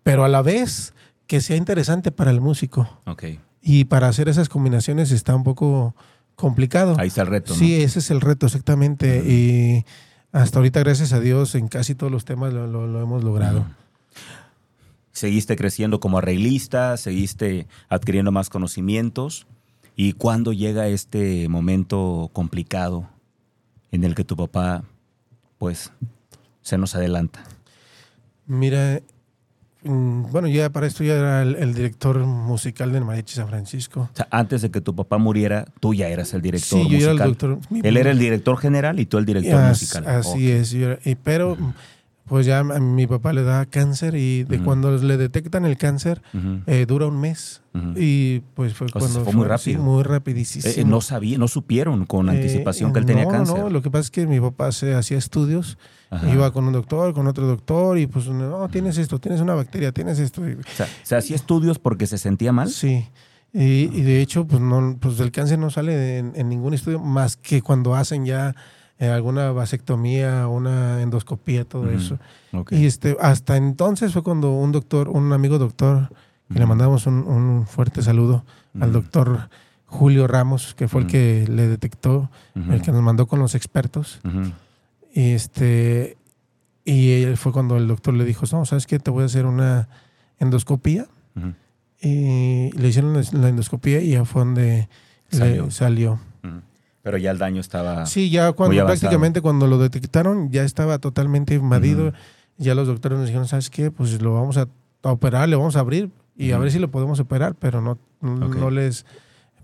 [0.03, 0.95] pero a la vez
[1.27, 3.01] que sea interesante para el músico.
[3.07, 3.25] Ok.
[3.61, 5.95] Y para hacer esas combinaciones está un poco
[6.35, 6.95] complicado.
[6.99, 7.59] Ahí está el reto, ¿no?
[7.59, 9.23] Sí, ese es el reto, exactamente.
[9.27, 9.85] Y
[10.33, 13.67] hasta ahorita, gracias a Dios, en casi todos los temas lo, lo- lo hemos logrado.
[15.13, 19.47] Seguiste creciendo como arreglista, seguiste adquiriendo más conocimientos.
[19.97, 23.09] ¿Y cuándo llega este momento complicado
[23.91, 24.85] en el que tu papá,
[25.59, 25.93] pues,
[26.63, 27.43] se nos adelanta?
[28.47, 29.01] Mira,
[29.83, 34.09] bueno, ya para esto ya era el, el director musical del Mariachi San Francisco.
[34.13, 36.97] O sea, antes de que tu papá muriera, tú ya eras el director Sí, yo
[36.99, 37.27] era musical.
[37.29, 37.59] el doctor.
[37.71, 40.07] mi- Él era el director general y tú el director As- musical.
[40.07, 41.57] Así es, yo era- y- pero
[42.31, 46.23] pues ya a mi papá le da cáncer y de cuando le detectan el cáncer
[46.67, 47.61] eh, dura un mes
[47.97, 49.83] y pues fue cuando fue muy sí, rápido.
[49.83, 50.65] muy Eh, rapidísimo.
[50.67, 53.59] eh, no sabía, no supieron con Eh, anticipación que él tenía no, cáncer.
[53.59, 55.77] No, lo que pasa es que mi papá se hacía estudios,
[56.09, 56.33] Ajá.
[56.33, 59.91] iba con un doctor, con otro doctor y pues no, tienes esto, tienes una bacteria,
[59.93, 60.41] tienes esto.
[60.43, 62.69] O sea, se hacía estudios porque se sentía mal.
[62.71, 63.09] Sí.
[63.53, 67.01] Y, y de hecho, pues no, pues el cáncer no sale en, en ningún estudio
[67.01, 68.55] más que cuando hacen ya
[69.09, 72.19] alguna vasectomía, una endoscopía, todo eso.
[72.77, 76.11] Y este, hasta entonces fue cuando un doctor, un amigo doctor,
[76.49, 78.45] que le mandamos un, un fuerte saludo
[78.81, 79.49] al doctor
[79.87, 84.21] Julio Ramos, que fue el que le detectó, el que nos mandó con los expertos.
[85.15, 86.17] Y este,
[86.85, 88.99] y él fue cuando el doctor le dijo, no, ¿sabes qué?
[88.99, 89.89] Te voy a hacer una
[90.39, 91.07] endoscopía.
[92.03, 94.89] Y le hicieron la- endoscopía y ya fue donde
[95.31, 95.39] le
[95.71, 96.19] Salió.
[97.03, 98.07] Pero ya el daño estaba.
[98.07, 102.13] Sí, ya cuando Muy prácticamente cuando lo detectaron ya estaba totalmente invadido.
[102.59, 103.91] Ya los doctores nos dijeron, ¿sabes qué?
[103.91, 104.69] Pues lo vamos a,
[105.03, 108.71] operar, le vamos a abrir y a ver si lo podemos operar, pero no, no
[108.71, 109.07] les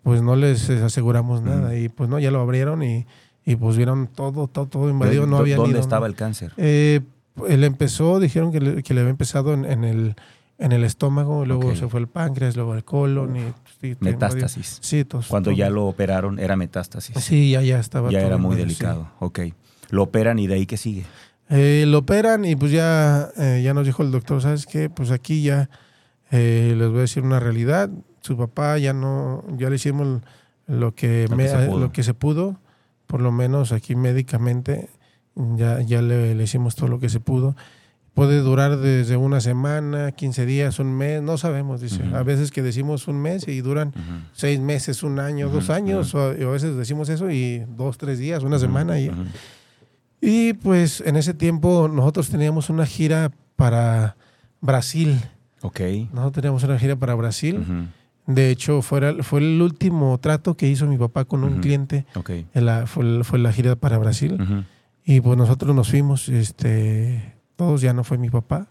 [0.03, 1.77] pues no les eh, aseguramos nada.
[1.77, 3.07] Y pues no, ya lo abrieron y,
[3.45, 5.27] y pues vieron todo, todo, todo invadido.
[5.27, 5.81] No ¿Dó- había ni ¿Dónde dónde.
[5.85, 6.53] estaba el cáncer?
[6.57, 7.01] Eh,
[7.49, 10.15] él empezó, dijeron que le, que le había empezado en, en el,
[10.59, 13.41] en el estómago, luego se fue el páncreas, luego el colon y
[13.81, 13.97] sí.
[14.01, 14.79] Metástasis.
[14.81, 17.17] Sí, todo- Cuando ya lo operaron, era metástasis.
[17.23, 18.11] Sí, ya, ya estaba.
[18.11, 18.75] ya todo era muy invadido, sí.
[18.75, 19.11] delicado.
[19.21, 19.41] Ok.
[19.91, 21.05] Lo operan y de ahí que sigue.
[21.49, 24.91] Eh, lo operan y pues ya, eh, ya nos dijo el doctor, ¿sabes qué?
[24.91, 25.69] Pues aquí ya
[26.33, 27.89] eh, les voy a decir una realidad.
[28.21, 30.23] Su papá ya no, ya le hicimos
[30.67, 31.79] lo que, Lo me- que se pudo.
[31.79, 32.57] lo que se pudo,
[33.07, 34.89] por lo menos aquí médicamente,
[35.37, 37.55] ya, ya le, le hicimos todo lo que se pudo.
[38.17, 42.03] Puede durar desde una semana, 15 días, un mes, no sabemos, dice.
[42.03, 42.17] Ujú.
[42.17, 44.01] A veces que decimos un mes y duran Ujú.
[44.33, 48.19] seis meses, un año, Ujú, dos años, o, a veces decimos eso y dos, tres
[48.19, 48.99] días, una semana.
[48.99, 49.11] Y,
[50.21, 54.17] y pues en ese tiempo nosotros teníamos una gira para
[54.63, 55.21] Brasil.
[55.61, 55.81] Ok.
[56.13, 57.65] Nosotros teníamos una gira para Brasil.
[58.27, 62.07] De hecho, fue, el- fue el último trato que hizo mi papá con un cliente.
[62.15, 62.31] Ok.
[62.55, 64.39] En la, fue, fue la gira para Brasil.
[65.05, 68.69] Y pues nosotros nos fuimos, este, todos ya no fue mi papá.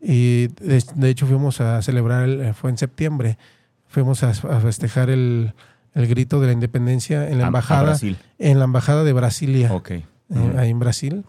[0.00, 3.38] Y de, de hecho fuimos a celebrar, el- fue en septiembre,
[3.86, 5.52] fuimos a, a festejar el,
[5.94, 8.16] el grito de la independencia en la A- a embajada, Brasil.
[8.38, 9.90] en la embajada de Brasilia, Ok.
[9.90, 10.58] eh, Ujú.
[10.58, 11.24] ahí en Brasil.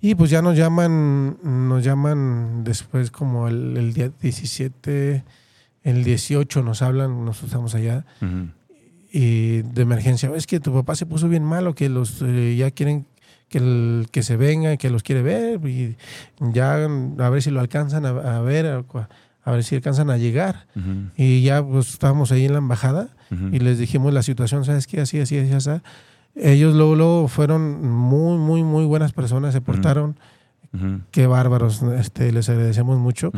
[0.00, 5.24] Y pues ya nos llaman, nos llaman después como el, el día 17,
[5.82, 8.04] el 18 nos hablan, nosotros estamos allá,
[9.12, 12.70] y de emergencia, es que tu papá se puso bien malo, que los eh, ya
[12.70, 13.06] quieren
[13.54, 15.96] que, el, que se venga, que los quiere ver, y
[16.52, 18.84] ya a ver si lo alcanzan a, a ver, a,
[19.44, 20.66] a ver si alcanzan a llegar.
[20.74, 21.10] Ujú.
[21.16, 23.54] Y ya pues estábamos ahí en la embajada Ujú.
[23.54, 25.00] y les dijimos la situación, ¿sabes qué?
[25.00, 25.70] Así, así, así, así.
[26.34, 30.18] Ellos luego, luego fueron muy, muy, muy buenas personas, se portaron.
[30.72, 31.02] Ujú.
[31.12, 33.30] Qué bárbaros, este, les agradecemos mucho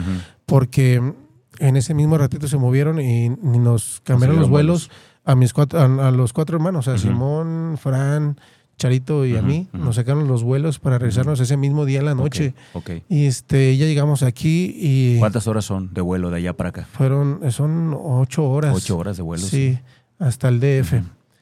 [0.46, 1.12] porque
[1.58, 4.90] en ese mismo ratito se movieron y, nos cambiaron los vuelos
[5.26, 7.00] a mis cuatro, a, a los cuatro hermanos, a Ujú.
[7.00, 8.38] Simón, Fran,
[8.78, 9.68] Charito y a mí.
[9.72, 12.54] Nos sacaron los vuelos para regresarnos ese mismo día en la noche.
[12.74, 12.90] Ok.
[12.90, 13.02] ok.
[13.08, 16.86] Y este, ya llegamos aquí y ¿Cuántas horas son de vuelo de allá para acá?
[16.92, 18.74] fueron, son ocho horas.
[18.76, 19.42] Ocho horas de vuelo.
[19.46, 19.78] Sí,
[20.18, 20.92] hasta el DF.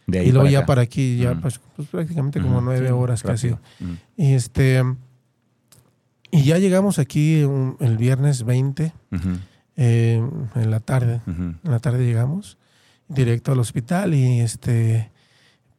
[0.07, 0.67] De ahí Y luego para ya acá.
[0.67, 3.49] para aquí, ya pues, pues, prácticamente como nueve Sí, horas casi.
[3.49, 3.61] rápido.
[3.81, 3.99] Ujú.
[4.17, 4.83] Y este,
[6.31, 9.29] y ya llegamos aquí un- el viernes 20 Ujú.
[9.77, 10.23] eh,
[10.55, 11.21] en la tarde.
[11.27, 12.59] En la tarde llegamos
[13.09, 15.11] directo al hospital y este,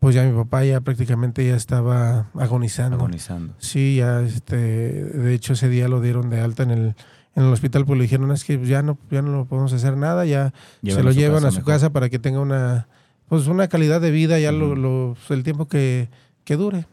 [0.06, 2.96] pues ya mi papá ya prácticamente ya estaba agonizando.
[2.98, 3.56] Agonizando.
[3.58, 6.80] Sí, ya este, de hecho ese día lo dieron de alta en el,
[7.34, 10.24] en el hospital, pues le dijeron es que ya no, ya no podemos hacer nada,
[10.28, 11.74] ya se lo llevan casa a su mejor.
[11.74, 12.88] casa para que tenga una,
[13.28, 16.10] pues una calidad de vida ya lo- el tiempo que,
[16.44, 16.86] que dure.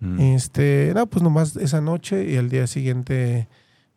[0.00, 0.22] Ujú.
[0.22, 3.46] Este, no, pues nomás esa noche y al día siguiente,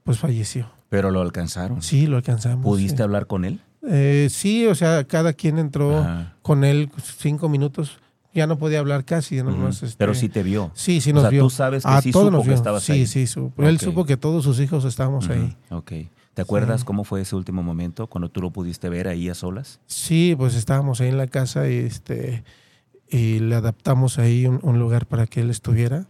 [0.03, 0.69] pues falleció.
[0.89, 1.81] Pero lo alcanzaron.
[1.81, 2.65] Sí, lo alcanzamos.
[2.65, 3.03] ¿Pudiste sí.
[3.03, 3.61] hablar con él?
[3.89, 6.35] Eh, sí, o sea, cada quien entró Ajá.
[6.41, 7.99] con él cinco minutos.
[8.33, 9.37] Ya no podía hablar casi.
[9.37, 10.71] ya este, Pero sí te vio.
[10.75, 11.43] Sí, sí O nos sea, vio.
[11.43, 13.07] tú sabes que A sí todos supo nos que estabas sí, ahí.
[13.07, 13.63] sí, supo.
[13.63, 15.55] Él supo que todos sus hijos estábamos ahí.
[15.71, 15.91] Ok.
[16.33, 16.85] ¿Te acuerdas Sí.
[16.85, 19.79] cómo fue ese último momento cuando tú lo pudiste ver ahí a solas?
[19.87, 22.43] Sí, pues estábamos ahí en la casa y este
[23.09, 26.05] y le adaptamos ahí un, un lugar para que él estuviera.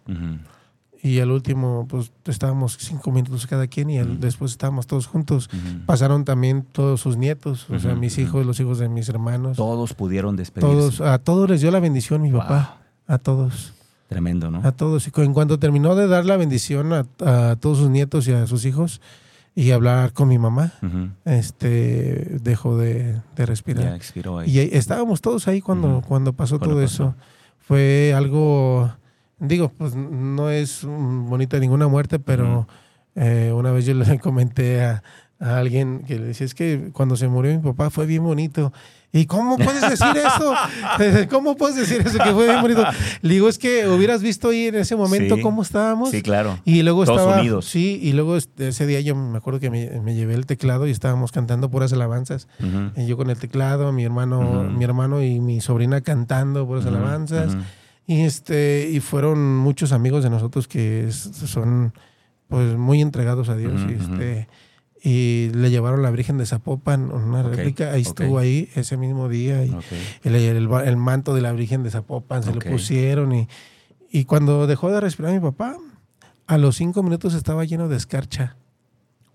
[1.04, 5.50] Y al último, pues estábamos cinco minutos cada quien y al- después estábamos todos juntos.
[5.86, 9.58] Pasaron también todos sus nietos, o sea, mis hijos, los hijos de mis hermanos.
[9.58, 10.76] Todos pudieron despedirse.
[10.76, 12.42] Todos, a todos les dio la bendición mi Wow.
[12.42, 12.78] papá.
[13.08, 13.74] A todos.
[14.10, 14.62] Tremendo, ¿no?
[14.66, 15.08] A todos.
[15.08, 18.48] Y en cuanto terminó de dar la bendición a, a todos sus nietos y a
[18.48, 19.02] sus hijos
[19.54, 20.74] y hablar con mi mamá,
[21.42, 23.96] este dejó de, de Ya respirar.
[23.96, 24.50] expiró ahí.
[24.52, 27.04] Y estábamos todos ahí cuando, cuando pasó Cuando todo pasó.
[27.04, 27.16] eso.
[27.60, 28.90] Fue algo,
[29.40, 32.68] digo, pues no es bonita ninguna muerte, pero
[33.16, 35.04] eh, una vez yo le comenté a,
[35.40, 38.72] a alguien que le decía, es que cuando se murió mi papá fue bien bonito.
[39.14, 40.54] ¿Y cómo puedes decir eso?
[41.30, 42.84] ¿Cómo puedes decir eso que fue bien bonito?
[43.22, 45.42] Le digo, es que hubieras visto ahí en ese momento Sí.
[45.42, 46.12] cómo estábamos.
[46.12, 46.60] Sí, claro.
[46.66, 47.40] Y luego Todos estaba.
[47.40, 47.66] unidos.
[47.66, 50.92] Sí, y luego ese día yo me acuerdo que me, me llevé el teclado y
[50.92, 52.48] estábamos cantando puras alabanzas.
[52.98, 57.56] Y yo con el teclado, mi hermano, mi hermano y mi sobrina cantando puras alabanzas.
[58.08, 61.94] Y este, y fueron muchos amigos de nosotros que es- son
[62.48, 63.82] pues muy entregados a Dios.
[63.90, 64.48] Y, este,
[65.04, 69.64] y le llevaron la Virgen de Zapopan, una réplica, ahí estuvo ahí ese mismo día.
[69.66, 69.76] Y
[70.24, 73.34] el, el- el manto de la Virgen de Zapopan se lo pusieron.
[73.36, 73.50] Y,
[74.10, 75.76] y cuando dejó de respirar mi papá,
[76.48, 78.56] a los cinco minutos estaba lleno de escarcha.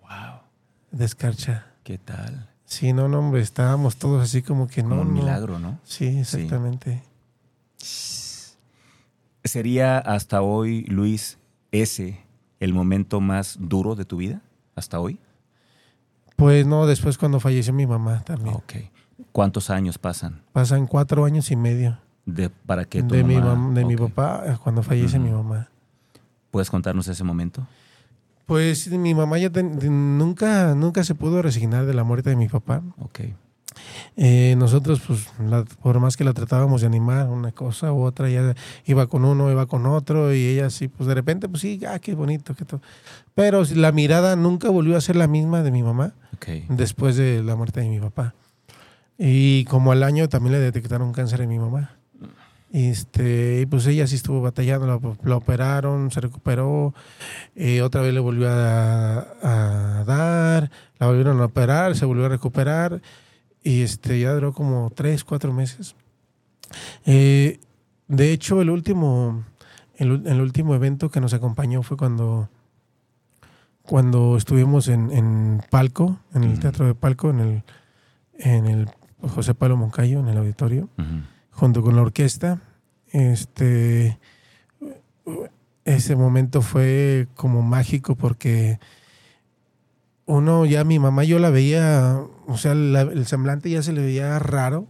[0.00, 0.40] Wow.
[0.92, 1.66] De escarcha.
[1.84, 2.48] ¿Qué tal?
[2.64, 5.02] Sí, no, no, hombre, estábamos todos así como que Como no.
[5.02, 5.20] un no.
[5.20, 5.78] milagro, ¿no?
[5.84, 7.02] Sí, exactamente.
[9.44, 11.38] ¿Sería hasta hoy, Luis,
[11.72, 12.20] ese
[12.60, 14.40] el momento más duro de tu vida?
[14.76, 15.18] ¿Hasta hoy?
[16.36, 18.54] Pues no, después cuando falleció mi mamá también.
[18.54, 18.74] Ok.
[19.32, 23.54] ¿Cuántos años pasan Pasan cuatro años y medio de, para que tu de, mi, mamá-
[23.54, 25.68] mam- de mi papá eh, cuando fallece mi mamá.
[26.50, 27.66] ¿Puedes contarnos ese momento?
[28.46, 32.82] Pues mi mamá ya nunca, nunca se pudo resignar de la muerte de mi papá.
[32.98, 33.20] Ok.
[34.16, 38.28] Eh, nosotros, pues, la- por más que la tratábamos de animar, una cosa u otra,
[38.28, 41.80] ella iba con uno, iba con otro, y ella sí, pues de repente, pues sí,
[41.88, 42.80] ah, qué bonito, qué todo.
[43.34, 46.46] Pero la mirada nunca volvió a ser la misma de mi mamá Ok.
[46.68, 48.34] después de la muerte de mi papá.
[49.18, 51.92] Y como al año también le detectaron cáncer a mi mamá.
[52.72, 56.94] Este, y pues ella sí estuvo batallando, la, la operaron, se recuperó,
[57.54, 62.28] y otra vez le volvió a, a dar, la volvieron a operar, se volvió a
[62.30, 63.02] recuperar,
[63.62, 65.94] y este, ya duró como tres, cuatro meses.
[67.04, 67.60] Eh,
[68.08, 69.44] de hecho, el último,
[69.96, 72.48] el, el último evento que nos acompañó fue cuando,
[73.82, 76.58] cuando estuvimos en, en Palco, en el.
[76.58, 77.62] Teatro de Palco, en el,
[78.38, 78.88] en el
[79.20, 80.88] José Pablo Moncayo, en el auditorio
[81.52, 82.60] junto con la orquesta.
[83.10, 84.18] Este,
[85.84, 88.78] ese momento fue como mágico porque
[90.26, 92.20] uno ya mi mamá yo la veía,
[92.52, 94.86] o sea, la- el semblante ya se le veía raro.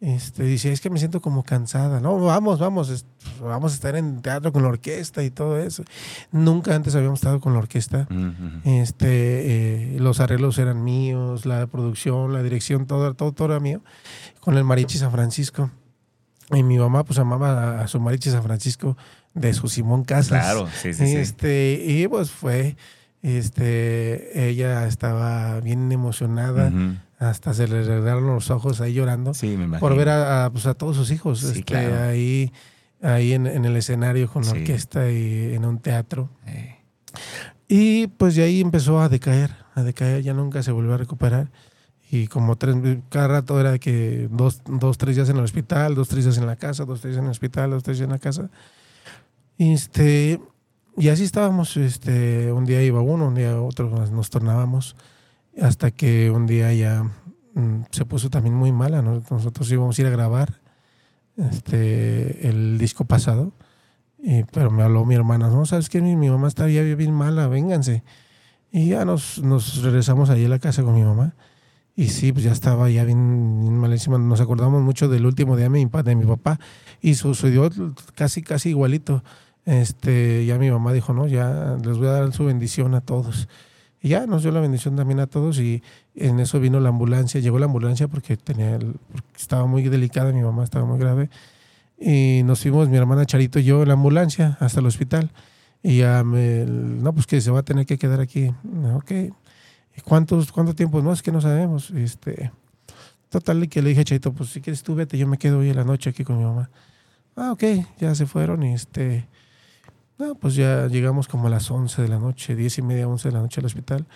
[0.00, 2.00] Este, dice, es que me siento como cansada.
[2.00, 3.04] No, vamos, vamos,
[3.40, 5.84] vamos a estar en teatro con la orquesta y todo eso.
[6.32, 8.08] Nunca antes habíamos estado con la orquesta.
[8.10, 8.68] Ujú.
[8.68, 13.80] Este, eh, los arreglos eran míos, la producción, la dirección, todo, todo, todo era mío,
[14.40, 15.70] con el Mariachi San Francisco.
[16.50, 18.96] Y mi mamá, pues amaba a, a su Mariachi San Francisco
[19.34, 20.30] de su Simón Casas.
[20.30, 21.16] Claro, sí, sí, sí.
[21.16, 22.76] Este, y pues fue,
[23.22, 26.96] este, ella estaba bien emocionada, Ujú.
[27.18, 30.66] hasta se le regalaron los ojos ahí llorando Sí, me por ver a, a, pues,
[30.66, 32.02] a todos sus hijos Sí, este, claro.
[32.02, 32.52] ahí,
[33.00, 34.58] ahí en, en el escenario con la Sí.
[34.58, 36.30] orquesta y en un teatro.
[36.46, 36.76] Eh,
[37.68, 41.50] Y pues de ahí empezó a decaer, a decaer, ya nunca se volvió a recuperar.
[42.10, 42.76] Y como tres,
[43.08, 46.46] cada rato era que dos, dos, tres días en el hospital, dos, tres días en
[46.46, 48.50] la casa, dos, tres días en el hospital, dos, tres días en la casa.
[49.58, 50.40] Este,
[50.96, 54.96] y así estábamos, este, un día iba uno, un día otro, nos, tornábamos,
[55.60, 57.04] hasta que un día ya
[57.54, 59.02] mm, se puso también muy mala.
[59.02, 59.22] ¿no?
[59.30, 60.60] Nosotros íbamos a ir a grabar
[61.36, 63.52] este, el disco pasado.
[64.18, 66.00] Y, pero me habló mi hermana, no, ¿sabes qué?
[66.00, 68.04] Mi, mi mamá está ya bien mala, vénganse.
[68.70, 71.34] Y ya nos, nos regresamos allí a la casa con mi mamá.
[71.94, 74.18] Y sí, pues ya estaba ya bien, bien malísima.
[74.18, 76.58] Nos acordamos mucho del último día de mi, de mi papá.
[77.00, 77.68] Y sucedió
[78.14, 79.22] casi, casi igualito.
[79.64, 83.48] Este, ya mi mamá dijo, no, ya les voy a dar su bendición a todos.
[84.00, 85.58] Y ya nos dio la bendición también a todos.
[85.60, 85.82] Y
[86.14, 87.40] en eso vino la ambulancia.
[87.40, 88.78] Llegó la ambulancia porque, tenía
[89.38, 91.30] estaba muy delicada, mi mamá estaba muy grave.
[91.98, 95.30] Y nos fuimos, mi hermana Charito y yo, en la ambulancia hasta el hospital.
[95.84, 98.52] Y ya no, pues que se va a tener que quedar aquí.
[98.94, 99.12] Ok.
[99.96, 101.00] ¿Y cuántos, cuánto tiempo?
[101.02, 101.90] No, es que no sabemos.
[101.90, 102.50] Este,
[103.28, 105.70] total, que le dije a Charito, pues si quieres tú vete, yo me quedo hoy
[105.70, 106.70] en la noche aquí con mi mamá.
[107.36, 107.64] Ah, ok,
[107.98, 109.26] ya se fueron y este,
[110.22, 113.28] no, pues ya llegamos como a las 11 de la noche, 10 y media, 11
[113.28, 114.06] de la noche al hospital.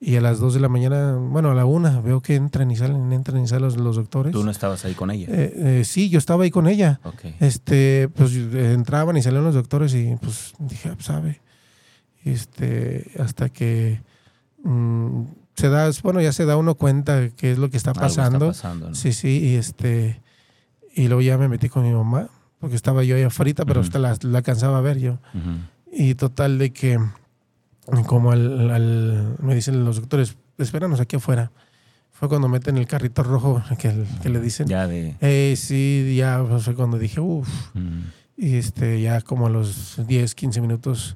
[0.00, 2.76] Y a las 2 de la mañana, bueno, a la 1, veo que entran y
[2.76, 4.32] salen, entran y salen los, los doctores.
[4.32, 5.26] Tú no estabas ahí con ella.
[5.28, 7.00] Eh, eh, sí, yo estaba ahí con ella.
[7.02, 7.34] ok.
[7.40, 11.40] Este, pues entraban y salían los doctores y pues dije, ah, sabe.
[12.24, 14.00] Este, hasta que
[14.62, 15.22] mm,
[15.56, 18.22] se da, bueno, ya se da uno cuenta qué es lo que está Algo está
[18.22, 18.46] pasando.
[18.48, 18.94] pasando, ¿no?
[18.94, 20.20] Sí, sí, y este,
[20.94, 22.28] y luego ya me metí con mi mamá,
[22.58, 23.86] porque estaba yo ahí afuera, pero Ujú.
[23.86, 25.12] hasta la, la alcanzaba a ver yo.
[25.34, 25.58] Ujú.
[25.92, 26.98] Y total de que,
[28.06, 31.50] como al, al- me dicen los doctores, espéranos aquí afuera.
[32.12, 34.66] Fue cuando meten el carrito rojo que, que le dicen.
[34.66, 35.14] Ya de.
[35.20, 37.48] Eh, sí, ya fue cuando dije, uff.
[38.36, 41.14] Y este, ya como a los 10, 15 minutos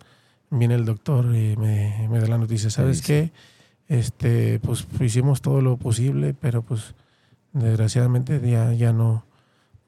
[0.50, 2.70] viene el doctor y me, me da la noticia.
[2.70, 3.32] ¿Sabes dice?
[3.88, 3.96] qué?
[3.96, 6.94] Este, pues hicimos todo lo posible, pero pues
[7.52, 9.24] desgraciadamente ya, ya no,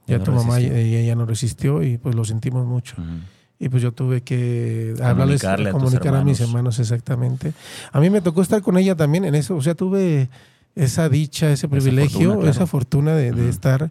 [0.06, 2.94] Ya ya, no tu mamá ya, ya no resistió y pues lo sentimos mucho.
[2.98, 3.10] Ujú.
[3.58, 6.78] Y pues yo tuve que hablarles, Comunicarle a comunicar a, mis hermanos.
[6.80, 7.52] exactamente.
[7.92, 10.28] A mí me tocó estar con ella también en eso, o sea, tuve
[10.74, 12.50] esa dicha, ese privilegio, fortuna, claro.
[12.50, 13.48] esa fortuna de, de Ujú.
[13.50, 13.90] estar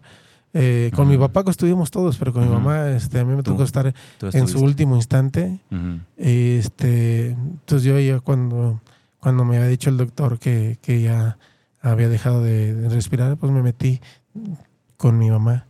[0.52, 1.24] eh, con mi Ujú.
[1.24, 2.58] papá que estuvimos todos, pero con mi Ujú.
[2.60, 3.52] mamá este, a mí me Tú.
[3.52, 5.58] tocó estar Tú en su último instante.
[5.72, 5.98] Ujú.
[6.16, 8.80] Este, entonces yo ya cuando,
[9.18, 11.38] cuando me había dicho el doctor que, que ya
[11.80, 14.00] había dejado de, de respirar, pues me metí
[14.96, 15.66] con mi mamá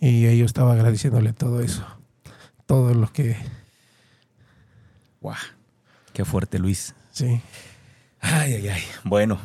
[0.00, 1.84] Y yo estaba agradeciéndole todo eso,
[2.66, 3.36] todo lo que,
[5.20, 5.36] Guau.
[6.12, 6.94] Qué fuerte, Luis.
[7.12, 7.40] sí.
[8.20, 8.82] Ay, ay, ay.
[9.04, 9.38] Bueno,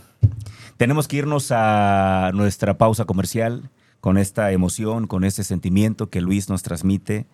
[0.77, 3.69] tenemos que irnos a nuestra pausa comercial
[4.01, 7.27] con esta emoción, con este sentimiento que Luis nos transmite.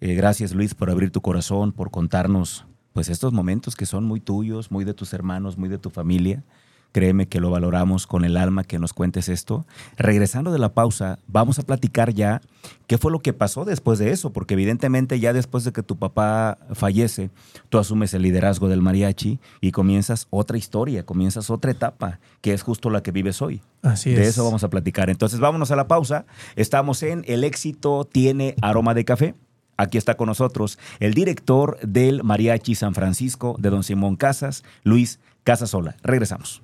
[0.00, 4.20] Eh, gracias, Luis, por abrir tu corazón, por contarnos pues estos momentos que son muy
[4.20, 6.44] tuyos, muy de tus hermanos, muy de tu familia.
[6.92, 9.66] Créeme que lo valoramos con el alma que nos cuentes esto.
[9.96, 12.40] Regresando de la pausa, vamos a platicar ya
[12.86, 15.96] qué fue lo que pasó después de eso, porque evidentemente ya después de que tu
[15.96, 17.30] papá fallece,
[17.68, 22.62] tú asumes el liderazgo del mariachi y comienzas otra historia, comienzas otra etapa, que es
[22.62, 23.60] justo la que vives hoy.
[23.82, 24.28] Así de es.
[24.28, 25.10] eso vamos a platicar.
[25.10, 26.24] Entonces vámonos a la pausa.
[26.56, 29.34] Estamos en El éxito tiene aroma de café.
[29.76, 35.20] Aquí está con nosotros el director del Mariachi San Francisco de Don Simón Casas, Luis
[35.44, 35.96] Casasola.
[36.02, 36.62] Regresamos.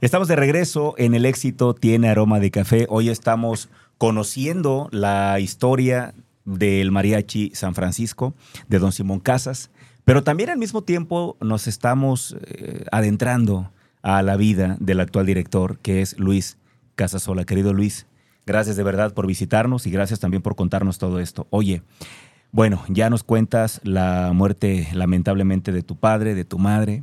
[0.00, 2.86] Estamos de regreso en El éxito tiene aroma de café.
[2.88, 3.68] Hoy estamos
[3.98, 6.14] conociendo la historia
[6.44, 8.34] del Mariachi San Francisco
[8.68, 9.70] de Don Simón Casas,
[10.04, 13.70] pero también al mismo tiempo nos estamos eh, adentrando
[14.02, 16.58] a la vida del actual director, que es Luis
[16.94, 17.44] Casasola.
[17.44, 18.06] Querido Luis,
[18.44, 21.46] gracias de verdad por visitarnos y gracias también por contarnos todo esto.
[21.50, 21.82] Oye,
[22.52, 27.02] bueno, ya nos cuentas la muerte lamentablemente de tu padre, de tu madre,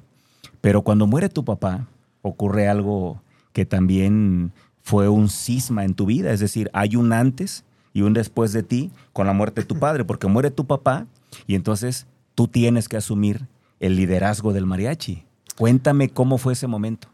[0.61, 1.87] pero cuando muere tu papá,
[2.21, 3.21] ocurre algo
[3.53, 4.51] que también
[4.81, 7.63] fue un cisma en tu vida, es decir, hay un antes
[7.93, 11.07] y un después de ti con la muerte de tu padre, porque muere tu papá
[11.47, 13.47] y entonces tú tienes que asumir
[13.79, 15.23] el liderazgo del mariachi.
[15.57, 17.09] Cuéntame cómo fue ese momento.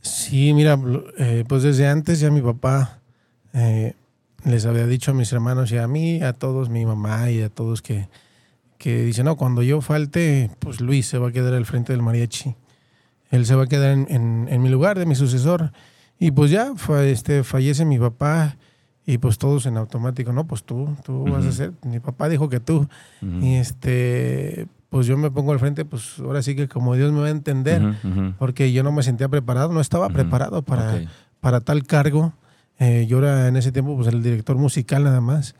[0.00, 0.78] Sí, mira,
[1.18, 3.00] eh, pues desde antes ya mi papá
[3.52, 3.94] eh,
[4.44, 7.50] les había dicho a mis hermanos y a mí, a todos, mi mamá y a
[7.50, 8.08] todos que,
[8.78, 12.02] que dice, no, cuando yo falte, pues Luis se va a quedar al frente del
[12.02, 12.54] mariachi.
[13.30, 15.72] Él se va a quedar en, en- en mi lugar de mi sucesor.
[16.18, 18.56] Y pues ya fa- este, fallece mi papá
[19.06, 22.48] y pues todos en automático, no, pues tú, tú vas a ser, mi papá dijo
[22.48, 22.86] que tú.
[23.22, 23.40] Ujú.
[23.44, 27.20] Y este, pues yo me pongo al frente, pues ahora sí que como Dios me
[27.20, 27.80] va a entender
[28.38, 30.90] porque yo no me sentía preparado, no estaba preparado para,
[31.40, 32.34] para tal cargo.
[32.78, 35.54] Eh, yo era en ese tiempo pues el director musical nada más,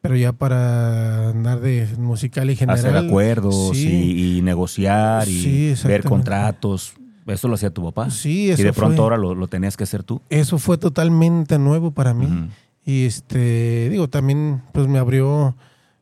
[0.00, 2.78] pero ya para andar de musical y general.
[2.78, 6.94] Hacer acuerdos sí, y, y negociar y Sí, ver contratos.
[7.26, 8.10] Eso lo hacía tu papá.
[8.10, 10.20] Sí, y eso de pronto fue, ahora lo, lo tenías que hacer tú.
[10.28, 12.50] eso fue totalmente nuevo para mí.
[12.84, 15.56] Y este, digo, también pues me abrió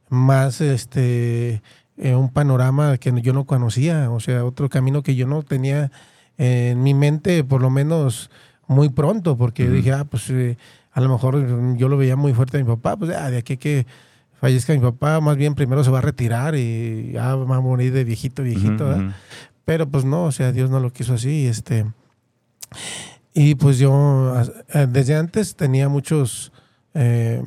[0.08, 1.62] más este
[1.96, 5.92] eh, un panorama que yo no conocía, o sea, otro camino que yo no tenía
[6.38, 8.30] en mi mente, por lo menos
[8.66, 9.74] muy pronto, porque Ujú.
[9.74, 10.56] dije, ah, pues eh,
[10.92, 13.56] a lo mejor yo lo veía muy fuerte a mi papá, pues ah, de aquí
[13.56, 13.86] que
[14.40, 17.92] fallezca mi papá, más bien primero se va a retirar y ya va a morir
[17.92, 19.14] de viejito, viejito, ¿verdad?
[19.64, 21.46] Pero pues no, o sea, Dios no lo quiso así.
[21.46, 21.86] Este,
[23.34, 24.34] y pues yo
[24.74, 26.52] eh, desde antes tenía muchos,
[26.94, 27.42] eh,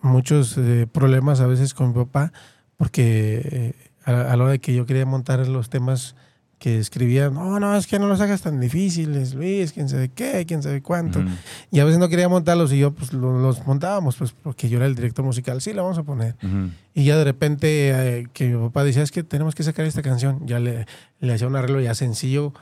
[0.00, 2.32] muchos eh, problemas a veces con mi papá,
[2.76, 6.14] porque a, a la hora de que yo quería montar los temas
[6.58, 10.44] que escribía, no, no, es que no los hagas tan difíciles, Luis, quién sabe qué,
[10.46, 11.20] quién sabe cuánto.
[11.20, 11.28] Ujú,
[11.70, 14.78] Y a veces no quería montarlos y yo pues lo- los montábamos, pues porque yo
[14.78, 16.34] era el director musical, sí, la vamos a poner.
[16.42, 16.70] ujú.
[16.94, 17.90] Y ya de repente
[18.20, 20.86] eh, que mi papá decía, es que tenemos que sacar esta canción, ya le,
[21.20, 22.52] le hacía un arreglo ya sencillo,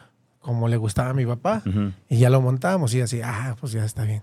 [0.41, 1.93] como le gustaba a mi papá, Ujú.
[2.11, 4.23] y ya lo montábamos y así, ah, pues ya está bien.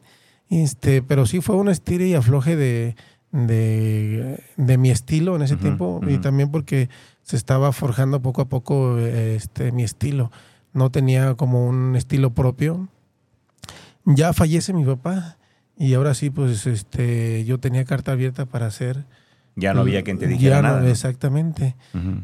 [0.49, 2.95] Este, pero sí fue un estire y afloje de,
[3.31, 6.89] de, de mi estilo en ese tiempo y también porque
[7.23, 10.31] se estaba forjando poco a poco eh, este, mi estilo.
[10.73, 12.87] No tenía como un estilo propio.
[14.05, 15.37] Ya fallece mi papá
[15.77, 19.05] y ahora sí, pues este, yo tenía carta abierta para hacer
[19.55, 20.81] Ya no había quien te dijera ya no, nada.
[20.81, 20.87] ¿no?
[20.87, 21.75] Exactamente.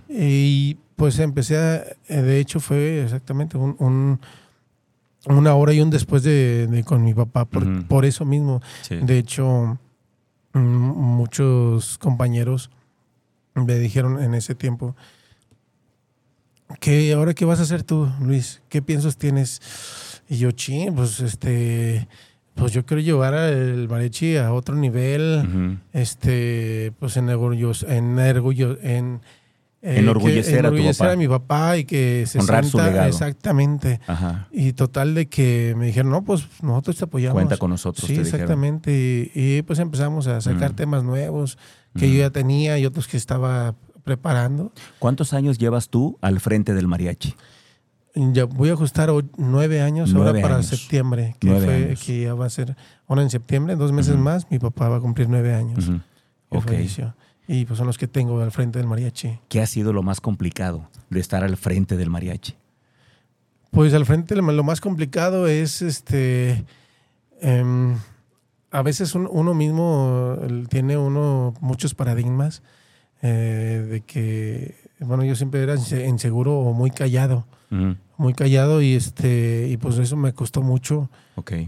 [0.10, 1.76] Y pues empecé a,
[2.10, 4.20] eh, de hecho fue exactamente un, un-
[5.28, 8.62] una hora y un después de, de con mi papá, por, por eso mismo.
[8.82, 8.96] Sí.
[8.96, 9.78] De hecho,
[10.54, 12.70] mm, muchos compañeros
[13.66, 14.96] me dijeron en ese tiempo
[16.80, 19.62] que ahora qué vas a hacer tú, Luis, qué piensas tienes.
[20.30, 22.08] Y yo, ching, pues este,
[22.54, 28.78] pues yo quiero llevar al mariachi a otro nivel, este, pues en orgullos, en orgullo,
[28.84, 29.22] en
[29.82, 31.14] eh, Enorgullecer que- a tu enorgullecer papá.
[31.14, 33.08] a mi papá y que se Honrar su sienta- legado.
[33.10, 34.02] exactamente.
[34.08, 34.48] Ajá.
[34.52, 37.34] Y total de que me dijeron, no, pues nosotros te apoyamos.
[37.36, 38.92] Cuenta con nosotros, Sí, te exactamente.
[38.94, 40.76] Y, y, pues empezamos a sacar Mm.
[40.76, 41.58] temas nuevos
[41.98, 44.72] que yo ya tenía y otros que estaba preparando.
[45.00, 47.36] ¿Cuántos años llevas tú al frente del mariachi?
[48.16, 50.68] Ya voy a ajustar nueve años Nueve ahora para años.
[50.68, 52.04] septiembre, que Nueve fue años.
[52.04, 52.76] que ya va a ser
[53.08, 55.92] ahora en septiembre, dos meses más, mi papá va a cumplir nueve años.
[56.52, 57.16] Falleció.
[57.48, 59.40] Y pues son los que tengo al frente del mariachi.
[59.48, 62.56] ¿Qué ha sido lo más complicado de estar al frente del mariachi?
[63.72, 66.66] Pues al frente lo lo más complicado es este
[67.42, 67.96] em,
[68.72, 70.38] a veces un- uno mismo
[70.70, 72.62] tiene uno muchos paradigmas
[73.22, 77.46] eh, de que bueno yo siempre era inse- inseguro o muy callado.
[78.18, 81.10] Muy callado y este y pues eso me costó mucho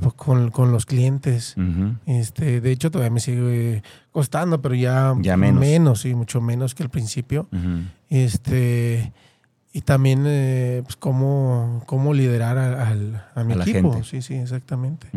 [0.01, 1.55] pues, con, con los clientes.
[1.57, 1.95] Ujú.
[2.07, 5.59] este de hecho todavía me sigue costando pero ya, Ya menos.
[5.61, 7.47] menos y mucho menos que al principio.
[8.09, 9.13] Este
[9.73, 14.03] y también eh, pues cómo, cómo liderar a, al- a mi A equipo.
[14.03, 15.07] sí sí exactamente.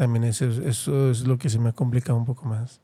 [0.00, 2.80] También eso, es- eso es lo que se me ha complicado un poco más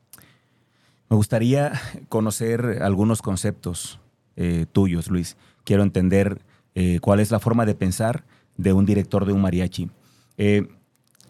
[1.09, 1.71] Me gustaría
[2.09, 3.99] conocer algunos conceptos
[4.35, 5.35] eh, tuyos, Luis.
[5.63, 6.43] Quiero entender
[6.75, 8.23] eh, cuál es la forma de pensar
[8.55, 9.89] de un director de un mariachi.
[10.37, 10.67] Eh,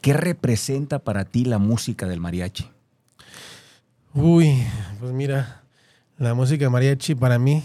[0.02, 2.68] ¿Qué representa para ti la música del mariachi?
[4.14, 4.62] uy
[5.00, 5.62] pues mira
[6.18, 7.62] la música mariachi para mí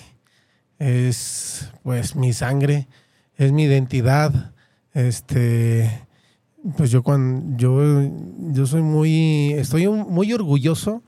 [0.80, 2.88] es pues mi sangre
[3.38, 4.54] es mi identidad
[4.94, 6.08] este
[6.78, 8.10] pues yo cuando yo
[8.52, 11.04] yo soy muy estoy muy orgulloso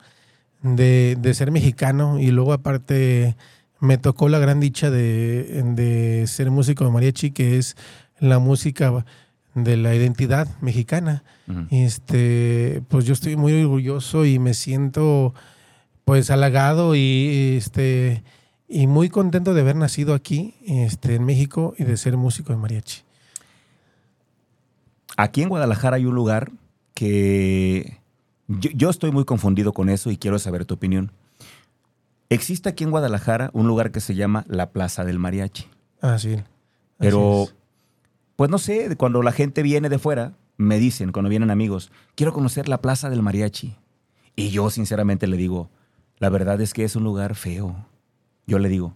[0.62, 3.36] de, de ser mexicano y luego aparte
[3.80, 7.76] me tocó la gran dicha de, de ser músico de mariachi que es
[8.20, 9.06] la música
[9.54, 11.24] de la identidad mexicana.
[11.72, 15.34] Este pues yo estoy muy orgulloso y me siento
[16.04, 18.24] pues halagado y este
[18.68, 22.58] y muy contento de haber nacido aquí este en México y de ser músico de
[22.58, 23.05] mariachi
[25.18, 26.52] Aquí en Guadalajara hay un lugar
[26.94, 28.00] que
[28.48, 31.12] yo, yo estoy muy confundido con eso y quiero saber tu opinión.
[32.30, 35.66] Existe aquí en Guadalajara un lugar que se llama la Plaza del Mariachi.
[36.02, 36.44] ah sí Así
[36.98, 37.56] Pero, es.
[38.36, 42.34] pues no sé, cuando la gente viene de fuera, me dicen, cuando vienen amigos, quiero
[42.34, 43.76] conocer la Plaza del Mariachi.
[44.36, 45.70] Y yo sinceramente le digo,
[46.18, 47.86] la verdad es que es un lugar feo.
[48.48, 48.96] Yo le digo,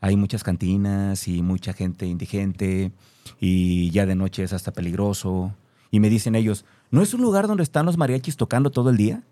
[0.00, 2.92] hay muchas cantinas y mucha gente indigente
[3.40, 5.54] y ya de noche es hasta peligroso.
[5.90, 8.96] Y me dicen ellos, ¿no es un lugar donde están los mariachis tocando todo el
[8.96, 9.22] día?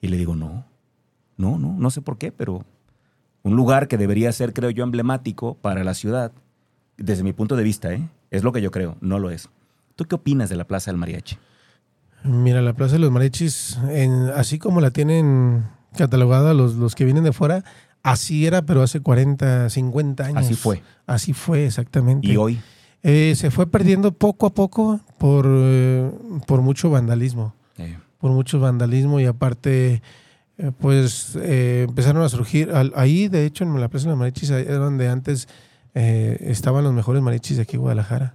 [0.00, 0.64] Y le digo, no,
[1.36, 2.64] no, no, no sé por qué, pero
[3.44, 6.32] un lugar que debería ser, creo yo, emblemático para la ciudad,
[6.96, 8.08] desde mi punto de vista, ¿eh?
[8.30, 9.48] es lo que yo creo, no lo es.
[9.96, 11.36] ¿Tú qué opinas de la Plaza del Mariachi?
[12.24, 15.64] mira la Plaza de los Mariachis en- así como la tienen
[15.96, 17.64] catalogada los, los que vienen de fuera
[18.04, 20.82] así era pero hace 40 50 años Así fue.
[21.06, 22.60] así fue exactamente Y hoy,
[23.02, 26.10] Eh, se fue perdiendo poco a poco por, eh,
[26.46, 27.54] por mucho vandalismo.
[28.18, 30.00] Por mucho vandalismo y aparte,
[30.58, 32.70] eh, pues eh, empezaron a surgir.
[32.70, 35.48] al- ahí, de hecho, en la Plaza de los Mariachis, ahí era donde antes
[35.94, 38.34] estaban los mejores mariachis de aquí, Guadalajara.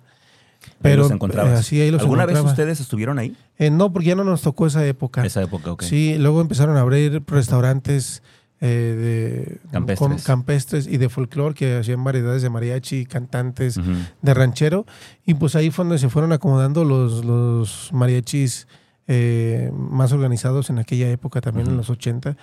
[0.82, 1.54] Pero los encontrabas.
[1.54, 3.36] eh, así ahí los ¿Alguna vez ustedes estuvieron ahí?
[3.58, 5.26] Eh, no, porque ya no nos tocó esa época.
[5.26, 5.82] Esa época, ok.
[5.84, 8.22] Sí, luego empezaron a abrir restaurantes
[8.60, 9.98] eh, de Campestres.
[10.10, 13.92] con- campestres y de folclore que hacían variedades de mariachi, cantantes Ujú.
[14.22, 14.86] de ranchero.
[15.26, 18.68] Y pues ahí fue donde se fueron acomodando los, los mariachis
[19.08, 21.78] eh, más organizados en aquella época, también en Ujú.
[21.78, 22.36] los 80.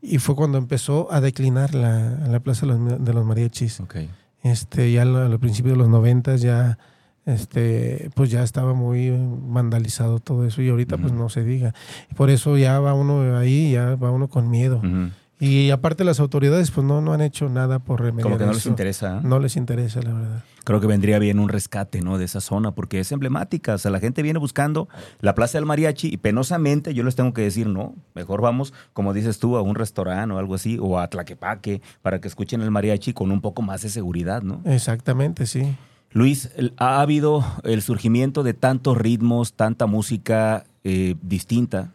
[0.00, 3.80] Y fue cuando empezó a declinar la, la plaza de los, de los mariachis.
[3.80, 3.96] Ok.
[4.42, 6.78] Este, ya al, al principio de los 90 ya
[7.26, 9.12] este pues ya estaba muy
[9.48, 11.22] vandalizado todo eso y ahorita pues Ujú.
[11.22, 11.74] no se diga.
[12.16, 14.78] Por eso ya va uno ahí, ya va uno con miedo.
[14.78, 15.10] Ujú.
[15.38, 18.52] Y aparte las autoridades pues no, no han hecho nada por remediar Como que no
[18.54, 19.18] les interesa.
[19.18, 19.20] ¿eh?
[19.22, 20.44] No les interesa, la verdad.
[20.64, 22.18] Creo que vendría bien un rescate, ¿no?
[22.18, 23.74] De esa zona, porque es emblemática.
[23.74, 24.88] O sea, la gente viene buscando
[25.20, 29.12] la Plaza del Mariachi y penosamente yo les tengo que decir, no, mejor vamos, como
[29.12, 32.70] dices tú, a un restaurante o algo así, o a Tlaquepaque, para que escuchen el
[32.70, 34.62] mariachi con un poco más de seguridad, ¿no?
[34.64, 35.76] Exactamente, sí.
[36.10, 41.92] Luis, ha habido el surgimiento de tantos ritmos, tanta música eh, distinta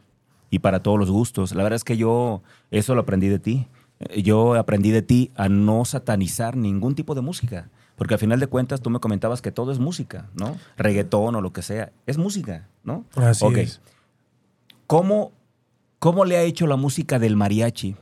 [0.52, 1.56] y para todos los gustos.
[1.56, 3.68] La verdad es que yo eso lo aprendí de ti.
[4.24, 7.70] Yo aprendí de ti a no satanizar ningún tipo de música.
[7.96, 10.58] Porque al final de cuentas tú me comentabas que todo es música, ¿no?
[10.78, 11.92] Reggaetón o lo que sea.
[12.08, 13.06] Es música, ¿no?
[13.16, 13.82] Así es.
[14.88, 15.32] ¿Cómo
[16.00, 17.96] ¿Cómo le ha hecho la música del mariachi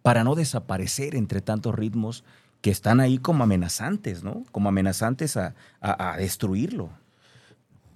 [0.00, 2.24] para no desaparecer entre tantos ritmos
[2.62, 4.44] que están ahí como amenazantes, ¿no?
[4.52, 6.88] Como amenazantes a, a- a destruirlo.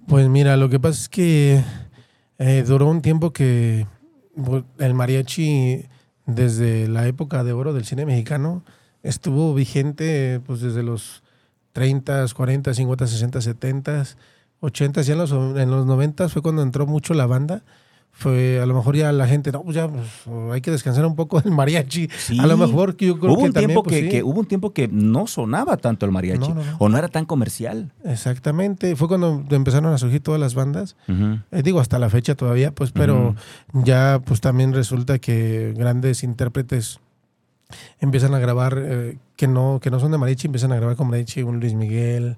[0.07, 1.63] Pues mira, lo que pasa es que
[2.37, 3.87] eh, duró un tiempo que
[4.77, 5.85] el mariachi,
[6.25, 8.63] desde la época de oro del cine mexicano,
[9.03, 11.23] estuvo vigente pues desde los
[11.73, 14.05] 30, 40, 50, 60, 70,
[14.59, 17.63] 80, ya en los, en los 90 fue cuando entró mucho la banda.
[18.19, 20.07] Fue a lo mejor ya la gente, no, pues ya pues,
[20.51, 22.09] hay que descansar un poco del mariachi.
[22.17, 22.39] Sí.
[22.39, 24.09] A lo mejor que yo creo Hubo que un, también, tiempo pues, que, sí.
[24.09, 26.77] que- hubo un tiempo que no sonaba tanto el mariachi No, no, no.
[26.79, 27.91] o no era tan comercial.
[28.03, 30.95] Exactamente, fue cuando empezaron a surgir todas las bandas.
[31.07, 33.35] Eh, digo, hasta la fecha todavía, pues, pero
[33.73, 36.99] ya pues también resulta que grandes intérpretes
[37.99, 41.07] empiezan a grabar eh, que no que no son de mariachi, empiezan a grabar con
[41.07, 42.37] mariachi, un Luis Miguel.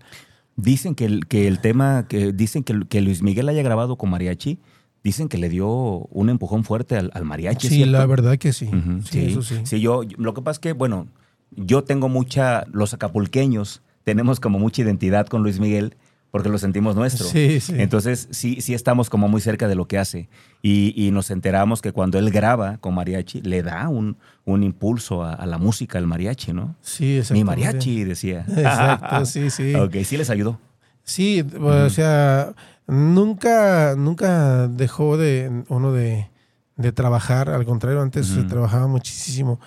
[0.58, 4.10] Dicen que el, que el tema, que dicen que, que Luis Miguel haya grabado con
[4.10, 4.60] mariachi,
[5.04, 7.68] dicen que le dio un empujón fuerte al, al mariachi.
[7.68, 7.92] ¿es Sí, cierto?
[7.94, 8.66] la verdad que sí.
[8.66, 9.80] Ujú, sí, eso sí.
[9.82, 11.08] yo, yo- lo que pasa es que, bueno,
[11.52, 15.96] yo tengo mucha, los acapulqueños tenemos como mucha identidad con Luis Miguel
[16.32, 17.26] porque lo sentimos nuestro.
[17.26, 17.74] Sí, sí.
[17.78, 20.30] Entonces, sí, sí estamos como muy cerca de lo que hace.
[20.62, 25.24] Y, y nos enteramos que cuando él graba con mariachi, le da un, un impulso
[25.24, 26.76] a, a la música del mariachi, ¿no?
[26.82, 27.46] sí, Mi exactamente.
[27.66, 28.46] mariachi, decía.
[28.48, 29.74] Exacto, sí, sí.
[29.80, 30.60] Ok, sí les ayudó.
[31.04, 32.54] Sí, o sea,
[32.90, 36.30] nunca, nunca dejó de uno de,
[36.76, 39.60] de trabajar, al contrario, antes se trabajaba muchísimo,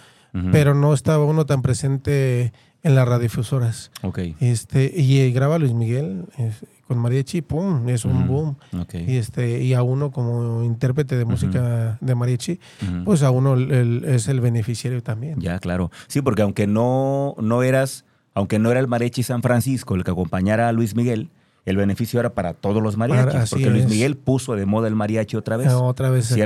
[0.50, 2.52] pero no estaba uno tan presente
[2.82, 3.90] en las radiodifusoras.
[4.40, 8.56] Este, y eh, graba Luis Miguel es- con mariachi, pum, es un boom.
[8.78, 8.94] ok.
[9.06, 12.60] Y este, y a uno como intérprete de música de mariachi,
[13.04, 15.40] pues a uno el- el- es el beneficiario también.
[15.40, 15.90] Ya, claro.
[16.08, 18.04] Sí, porque aunque no, no eras,
[18.34, 21.30] aunque no era el mariachi San Francisco el que acompañara a Luis Miguel,
[21.64, 23.90] el beneficio era para todos los mariachis, así porque Luis es.
[23.90, 25.68] Miguel puso de moda el mariachi otra vez.
[25.68, 26.40] Ah, Otra vez, sí,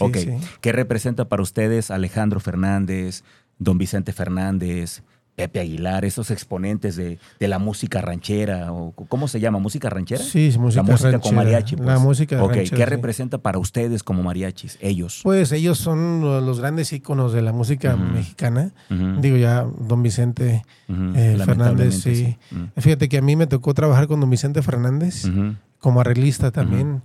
[0.00, 0.16] Ok.
[0.16, 0.30] sí.
[0.60, 3.24] ¿Qué representa para ustedes Alejandro Fernández,
[3.58, 5.02] don Vicente Fernández,
[5.36, 8.72] Pepe Aguilar, esos exponentes de, de la música ranchera?
[8.72, 9.58] o ¿Cómo se llama?
[9.58, 10.22] ¿Música ranchera?
[10.22, 11.20] Sí, es música la música ranchera.
[11.20, 11.76] con mariachi.
[11.76, 11.86] Pues.
[11.86, 12.90] La música Ok, ranchera, ¿Qué sí.
[12.90, 14.78] representa para ustedes como mariachis?
[14.80, 15.20] Ellos.
[15.24, 18.70] Pues ellos son los grandes íconos de la música mexicana.
[19.20, 22.36] Digo ya, don Vicente eh, Fernández, sí.
[22.76, 25.24] Fíjate que a mí me tocó trabajar con don Vicente Fernández
[25.78, 27.02] como arreglista también,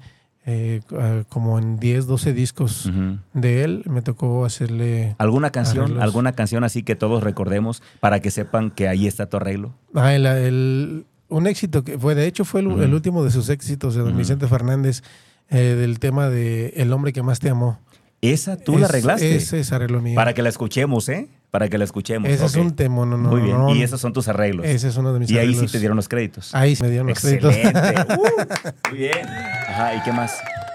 [0.52, 2.92] eh, ah, como en 10, 12 discos
[3.34, 3.84] de él.
[3.86, 5.16] Me tocó hacerle...
[5.20, 5.84] ¿Alguna canción?
[5.86, 6.04] Arreglos.
[6.04, 9.76] ¿Alguna canción así que todos recordemos para que sepan que ahí está tu arreglo?
[9.94, 13.94] Ah, el- el- un éxito que fue, de hecho fue el, último de sus éxitos
[13.94, 14.18] de don.
[14.18, 15.04] Vicente Fernández,
[15.50, 17.80] eh, del tema de El hombre que más te amó.
[18.22, 19.36] Esa tú la arreglaste.
[19.36, 20.16] Ese es arreglo mío.
[20.16, 21.30] Para que la escuchemos, ¿eh?
[21.52, 22.30] Para que la escuchemos.
[22.30, 23.58] ese es un tema, no, no, Muy bien.
[23.58, 24.66] no, y esos son tus arreglos.
[24.68, 25.72] Ese es uno de mis y ahí sí arreglos.
[25.72, 26.54] te dieron los créditos.
[26.54, 27.56] Ahí sí me dieron los créditos.
[27.56, 28.06] Excelente.
[28.20, 29.28] Uh, muy bien.
[29.68, 30.34] Ajá, ¿y qué más?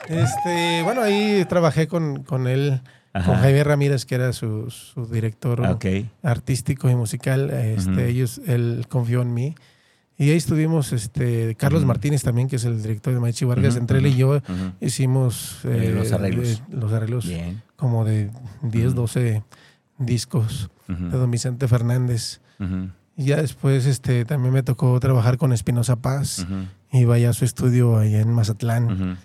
[0.08, 2.80] Este, bueno, ahí trabajé con, con él,
[3.12, 3.26] Ajá.
[3.26, 5.86] con Javier Ramírez, que era su, su director Ok.
[6.22, 7.50] artístico y musical.
[7.50, 9.54] Este, ellos, él confió en mí.
[10.18, 11.84] Y ahí estuvimos, este, Carlos.
[11.84, 14.40] Martínez también, que es el director de Mariachi Vargas, entre él y yo
[14.80, 16.48] hicimos Eh, eh, los arreglos.
[16.48, 17.62] eh, los arreglos Bien.
[17.76, 18.30] como de
[18.62, 18.94] 10, Ujú.
[18.94, 19.42] 12
[19.98, 22.40] discos de don Vicente Fernández.
[23.16, 26.40] Y ya después este, también me tocó trabajar con Espinosa Paz.
[26.40, 29.18] ujú, y vaya a su estudio allá en Mazatlán.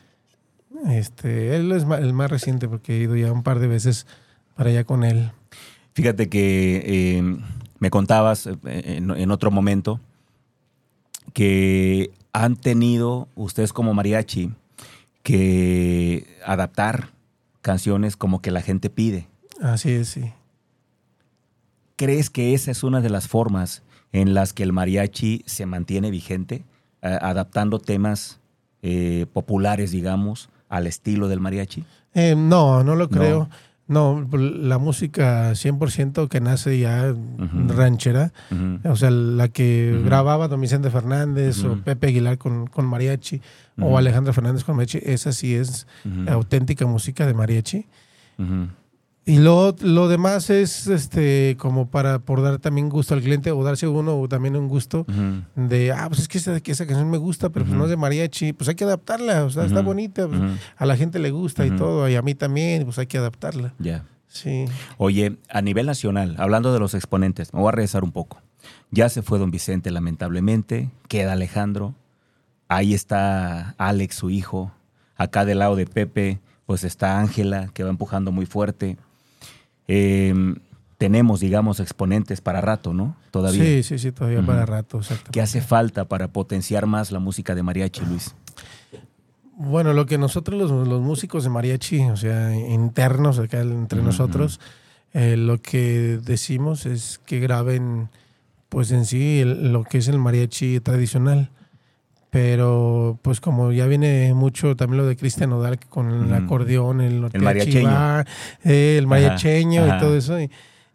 [0.88, 4.08] Este, él es el más reciente porque he ido ya un par de veces
[4.56, 5.32] para allá con él.
[5.94, 7.38] Fíjate que eh,
[7.80, 10.00] me contabas eh, en, en otro momento
[11.34, 14.52] que han tenido ustedes como mariachi
[15.24, 17.10] que adaptar
[17.62, 19.28] canciones como que la gente pide.
[19.62, 20.32] Así es, sí.
[22.00, 23.84] ¿Crees que esa es una de las formas
[24.14, 26.64] en las que el mariachi se mantiene vigente,
[27.02, 28.40] eh, adaptando temas
[28.82, 31.84] eh, populares, digamos, al estilo del mariachi?
[32.14, 33.50] Eh, no, no lo creo.
[33.90, 37.14] No, la música 100% que nace ya
[37.68, 38.32] ranchera,
[38.86, 41.82] o sea, la que grababa Don Vicente Fernández o.
[41.84, 43.42] Pepe Aguilar con, con mariachi
[43.78, 45.86] o Alejandra Fernández con mariachi, esa sí es
[46.28, 47.88] auténtica música de mariachi.
[49.30, 53.64] Y lo, lo demás es este como para por dar también gusto al cliente o
[53.64, 55.06] darse uno o también un gusto
[55.56, 57.92] de, ah, pues es que esa, que esa canción me gusta, pero pues no es
[57.92, 60.42] de mariachi, pues hay que adaptarla, o sea, está bonita, pues,
[60.76, 63.76] a la gente le gusta y todo, y a mí también, pues hay que adaptarla.
[63.78, 64.04] Ya.
[64.28, 64.66] Sí.
[64.98, 68.42] Oye, a nivel nacional, hablando de los exponentes, me voy a regresar un poco.
[68.90, 71.94] Ya se fue don Vicente, lamentablemente, queda Alejandro,
[72.68, 74.72] ahí está Alex, su hijo,
[75.16, 78.98] acá del lado de Pepe, pues está Ángela, que va empujando muy fuerte.
[79.92, 80.34] Eh,
[81.00, 83.16] tenemos, digamos, exponentes para rato, ¿no?
[83.32, 83.64] Todavía.
[83.64, 85.32] Sí, sí, sí, todavía para rato, exacto.
[85.32, 88.36] ¿Qué hace falta para potenciar más la música de mariachi, Luis?
[89.56, 94.60] Bueno, lo que nosotros los, los músicos de mariachi, o sea, internos acá entre nosotros,
[95.14, 98.10] eh, lo que decimos es que graben,
[98.70, 101.50] pues en sí, el- lo que es el mariachi tradicional.
[102.30, 106.34] Pero, pues como ya viene mucho también lo de Cristian Nodal con el Ujú.
[106.46, 108.24] acordeón, el, mariacheño.
[108.64, 109.98] eh, el mariacheño ajá.
[109.98, 110.40] y todo eso.
[110.40, 110.52] Y,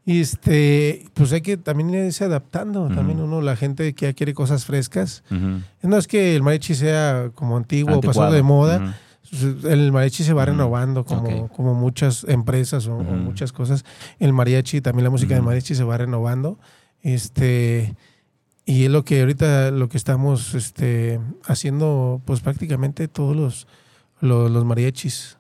[0.06, 2.84] y, este, pues hay que también irse adaptando.
[2.84, 2.94] Ujú.
[2.94, 5.24] También uno, la gente que ya quiere cosas frescas.
[5.30, 5.60] Ujú.
[5.82, 8.32] No es que el mariachi sea como antiguo o pasado Anticuado.
[8.34, 8.76] de moda.
[9.32, 9.68] Ujú.
[9.68, 11.52] El mariachi se va renovando como, Ok.
[11.56, 13.84] como muchas empresas o, o muchas cosas.
[14.20, 15.46] El mariachi, también la música de Ujú.
[15.48, 16.60] mariachi se va renovando.
[17.02, 17.94] Este,
[18.66, 23.66] y es lo que ahorita lo que estamos este, haciendo, pues prácticamente todos los,
[24.20, 25.38] los, los mariachis,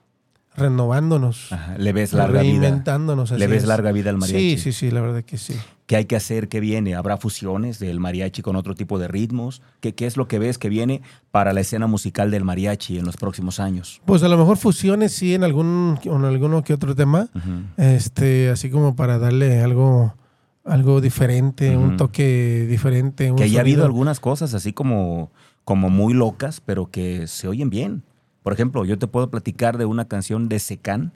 [0.56, 2.70] renovándonos, Ajá, Le ves larga vida.
[3.36, 3.68] Le ves es.
[3.68, 4.56] larga vida al mariachi.
[4.56, 5.54] Sí, sí, sí, la verdad que sí.
[5.86, 6.48] ¿Qué hay que hacer?
[6.48, 6.94] ¿Qué viene?
[6.94, 9.62] ¿Habrá fusiones del mariachi con otro tipo de ritmos?
[9.80, 13.04] ¿Qué, qué es lo que ves que viene para la escena musical del mariachi en
[13.04, 14.00] los próximos años?
[14.04, 17.28] Pues a lo mejor fusiones sí en algún, en alguno que otro tema.
[17.76, 20.14] Este así como para darle algo
[20.64, 25.30] algo diferente un toque diferente un Que haya habido algunas cosas así como,
[25.64, 28.02] como muy locas, pero que se oyen bien.
[28.42, 31.12] Por ejemplo, yo te puedo platicar de una canción de Secán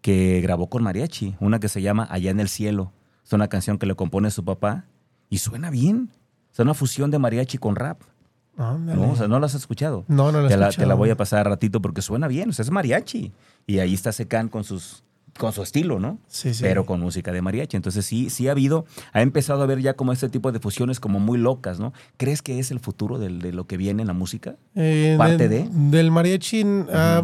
[0.00, 2.92] que grabó con mariachi, una que se llama Allá en el cielo.
[3.24, 4.84] Es una canción que le compone su papá
[5.28, 6.10] y suena bien.
[6.52, 8.00] Es una fusión de mariachi con rap.
[8.56, 9.12] ¿no?
[9.12, 10.04] O sea, no la has escuchado.
[10.08, 10.88] no no la he te, la, te escuchado.
[10.88, 12.50] la voy a pasar ratito porque suena bien.
[12.50, 13.32] O sea, es mariachi.
[13.66, 15.04] Y ahí está Secán con sus
[15.38, 16.18] con su estilo, ¿no?
[16.26, 16.62] sí, sí.
[16.62, 17.76] Pero con música de mariachi.
[17.76, 21.00] Entonces sí, sí ha habido, ha empezado a haber ya como este tipo de fusiones
[21.00, 21.92] como muy locas, ¿no?
[22.18, 24.56] ¿Crees que es el futuro de, lo que viene en la música?
[24.74, 25.68] Eh, parte de- de?
[25.70, 27.22] del mariachi ah,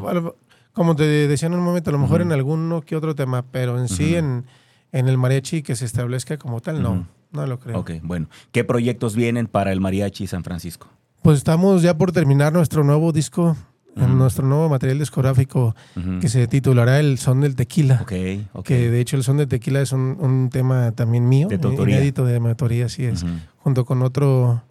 [0.72, 3.78] como te decía en un momento a lo mejor en alguno que otro tema pero
[3.78, 4.44] en sí en,
[4.92, 8.28] en el mariachi que se establezca como tal no no lo creo Ok, bueno.
[8.52, 10.88] ¿Qué proyectos vienen para el mariachi San Francisco?
[11.22, 13.56] pues estamos ya por terminar nuestro nuevo disco
[13.96, 16.18] en nuestro nuevo material discográfico Ujú.
[16.20, 18.12] que se titulará El Son del Tequila Ok,
[18.52, 18.64] ok.
[18.66, 21.68] que de hecho el son de tequila es un, un tema también mío, De tu
[21.68, 21.96] autoría.
[21.96, 23.32] inédito de mi autoría, así es, Ujú.
[23.58, 24.62] junto con otro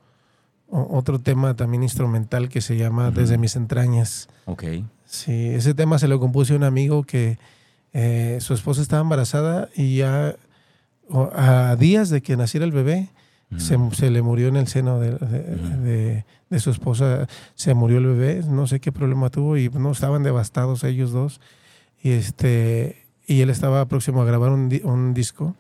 [0.76, 3.12] otro tema también instrumental que se llama.
[3.12, 4.28] Desde mis entrañas.
[4.46, 4.64] Ok.
[5.06, 7.38] Sí, ese tema se lo compuse un amigo que
[7.94, 10.36] eh, su esposa estaba embarazada y ya
[11.36, 13.10] a días de que naciera el bebé.
[13.58, 15.16] Se, se le murió en el seno de, de-
[15.56, 15.82] Ujú.
[15.84, 19.92] de- de su esposa, se murió el bebé, no sé qué problema tuvo y no
[19.92, 21.42] estaban devastados ellos dos.
[22.02, 25.56] Y este y él estaba próximo a grabar un, un disco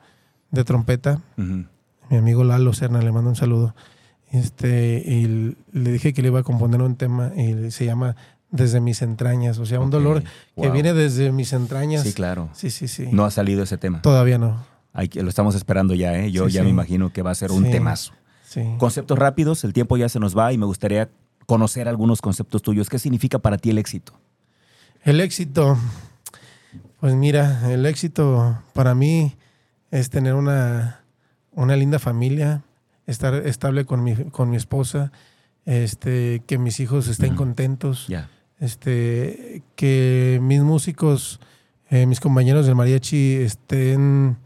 [0.52, 1.22] de trompeta.
[1.38, 3.74] Mi amigo Lalo Serna le mando un saludo.
[4.32, 8.16] Este, y le dije que le iba a componer un tema y se llama
[8.52, 10.24] Desde mis entrañas, o sea, un dolor
[10.60, 12.04] que viene desde mis entrañas.
[12.04, 12.50] Sí, claro.
[12.54, 13.08] Sí, sí, sí.
[13.12, 14.02] No ha salido ese tema.
[14.02, 14.58] Todavía no.
[14.94, 16.32] Hay lo estamos esperando ya, ¿eh?
[16.32, 16.66] Yo Sí, ya sí.
[16.66, 17.72] me imagino que va a ser un Sí.
[17.72, 18.14] temazo.
[18.48, 18.62] Sí.
[18.78, 21.10] Conceptos rápidos, el tiempo ya se nos va y me gustaría
[21.48, 22.90] conocer algunos conceptos tuyos.
[22.90, 24.14] ¿Qué significa para ti el éxito?
[25.04, 25.78] El éxito,
[27.00, 29.36] pues mira, el éxito para mí
[29.92, 31.02] es tener una,
[31.52, 32.62] una linda familia,
[33.08, 35.12] estar estable con mi, con mi esposa,
[35.66, 38.08] este, que mis hijos estén contentos,
[38.60, 41.40] este, que mis músicos,
[41.90, 44.38] eh, mis compañeros del mariachi estén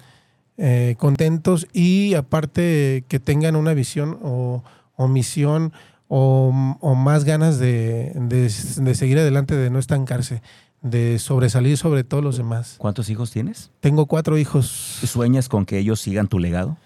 [0.57, 4.63] eh, contentos y aparte que tengan una visión o,
[4.95, 5.71] o misión
[6.07, 8.51] o, o más ganas de, de-
[8.83, 10.41] de seguir adelante, de no estancarse,
[10.81, 12.75] de sobresalir sobre todos los demás.
[12.77, 13.71] ¿Cuántos hijos tienes?
[13.81, 14.67] Tengo cuatro hijos.
[15.03, 16.77] ¿Sueñas con que ellos sigan tu legado?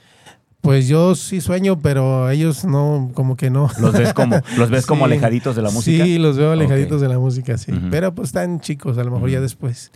[0.62, 3.70] Pues yo sí sueño, pero ellos no, como que no.
[3.80, 6.04] ¿Los ves como, los ves como alejaditos de la música?
[6.06, 7.72] Sí, los veo alejaditos de la música, sí.
[7.90, 9.92] Pero pues están chicos, a lo mejor ya después.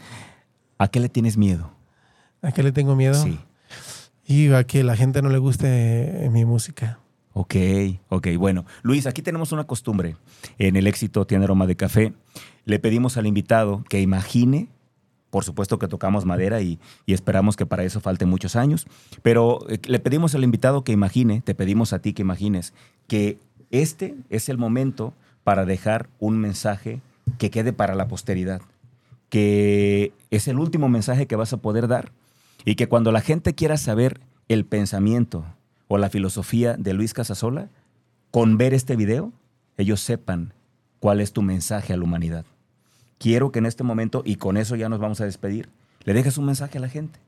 [0.79, 1.69] ¿A qué le tienes miedo?
[2.41, 3.13] ¿A qué le tengo miedo?
[3.13, 3.39] Sí.
[4.25, 6.99] Y a que la gente no le guste eh, mi música.
[7.33, 7.55] Ok,
[8.09, 8.27] ok.
[8.37, 10.15] Bueno, Luis, aquí tenemos una costumbre.
[10.57, 12.13] En el éxito tiene aroma de café.
[12.63, 14.69] Le pedimos al invitado que imagine,
[15.29, 18.87] por supuesto que tocamos madera y, y esperamos que para eso falte muchos años,
[19.21, 22.73] pero eh, le pedimos al invitado que imagine, te pedimos a ti que imagines,
[23.07, 23.37] que
[23.69, 25.13] este es el momento
[25.43, 27.01] para dejar un mensaje
[27.37, 28.61] que quede para la posteridad,
[29.29, 32.11] que es el último mensaje que vas a poder dar
[32.65, 35.45] y que cuando la gente quiera saber el pensamiento
[35.87, 37.69] o la filosofía de Luis Casasola,
[38.31, 39.31] con ver este video,
[39.77, 40.53] ellos sepan
[40.99, 42.45] cuál es tu mensaje a la humanidad.
[43.19, 45.69] Quiero que en este momento, y con eso ya nos vamos a despedir,
[46.03, 47.19] le dejes un mensaje a la gente.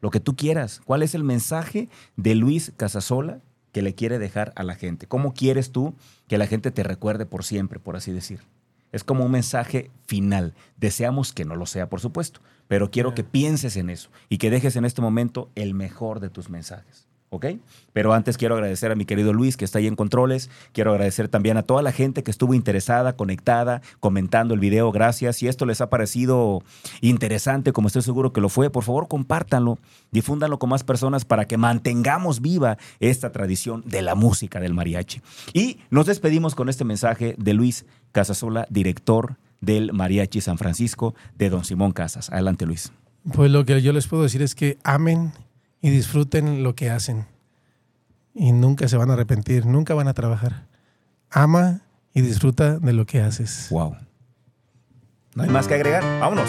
[0.00, 0.82] Lo que tú quieras.
[0.84, 3.40] ¿Cuál es el mensaje de Luis Casasola
[3.72, 5.06] que le quiere dejar a la gente?
[5.06, 5.94] ¿Cómo quieres tú
[6.28, 8.40] que la gente te recuerde por siempre, por así decir?
[8.94, 10.54] Es como un mensaje final.
[10.76, 14.50] Deseamos que no lo sea, por supuesto, pero quiero que pienses en eso y que
[14.50, 17.08] dejes en este momento el mejor de tus mensajes.
[17.34, 17.46] ¿ok?
[17.92, 20.50] Pero antes quiero agradecer a mi querido Luis que está ahí en controles.
[20.72, 24.92] Quiero agradecer también a toda la gente que estuvo interesada, conectada, comentando el video.
[24.92, 25.36] Gracias.
[25.36, 26.62] Si esto les ha parecido
[27.00, 29.78] interesante, como estoy seguro que lo fue, por favor compártanlo,
[30.12, 35.20] difúndanlo con más personas para que mantengamos viva esta tradición de la música del mariachi.
[35.52, 37.84] Y nos despedimos con este mensaje de Luis
[38.14, 42.30] Casasola, director del Mariachi San Francisco de Don Simón Casas.
[42.30, 42.92] Adelante, Luis.
[43.32, 45.32] Pues lo que yo les puedo decir es que amen
[45.82, 47.26] y disfruten lo que hacen.
[48.32, 50.66] Y nunca se van a arrepentir, nunca van a trabajar.
[51.30, 51.82] Ama
[52.14, 53.66] y disfruta de lo que haces.
[53.70, 53.96] Wow.
[55.34, 56.02] No hay más que agregar.
[56.20, 56.48] Vámonos.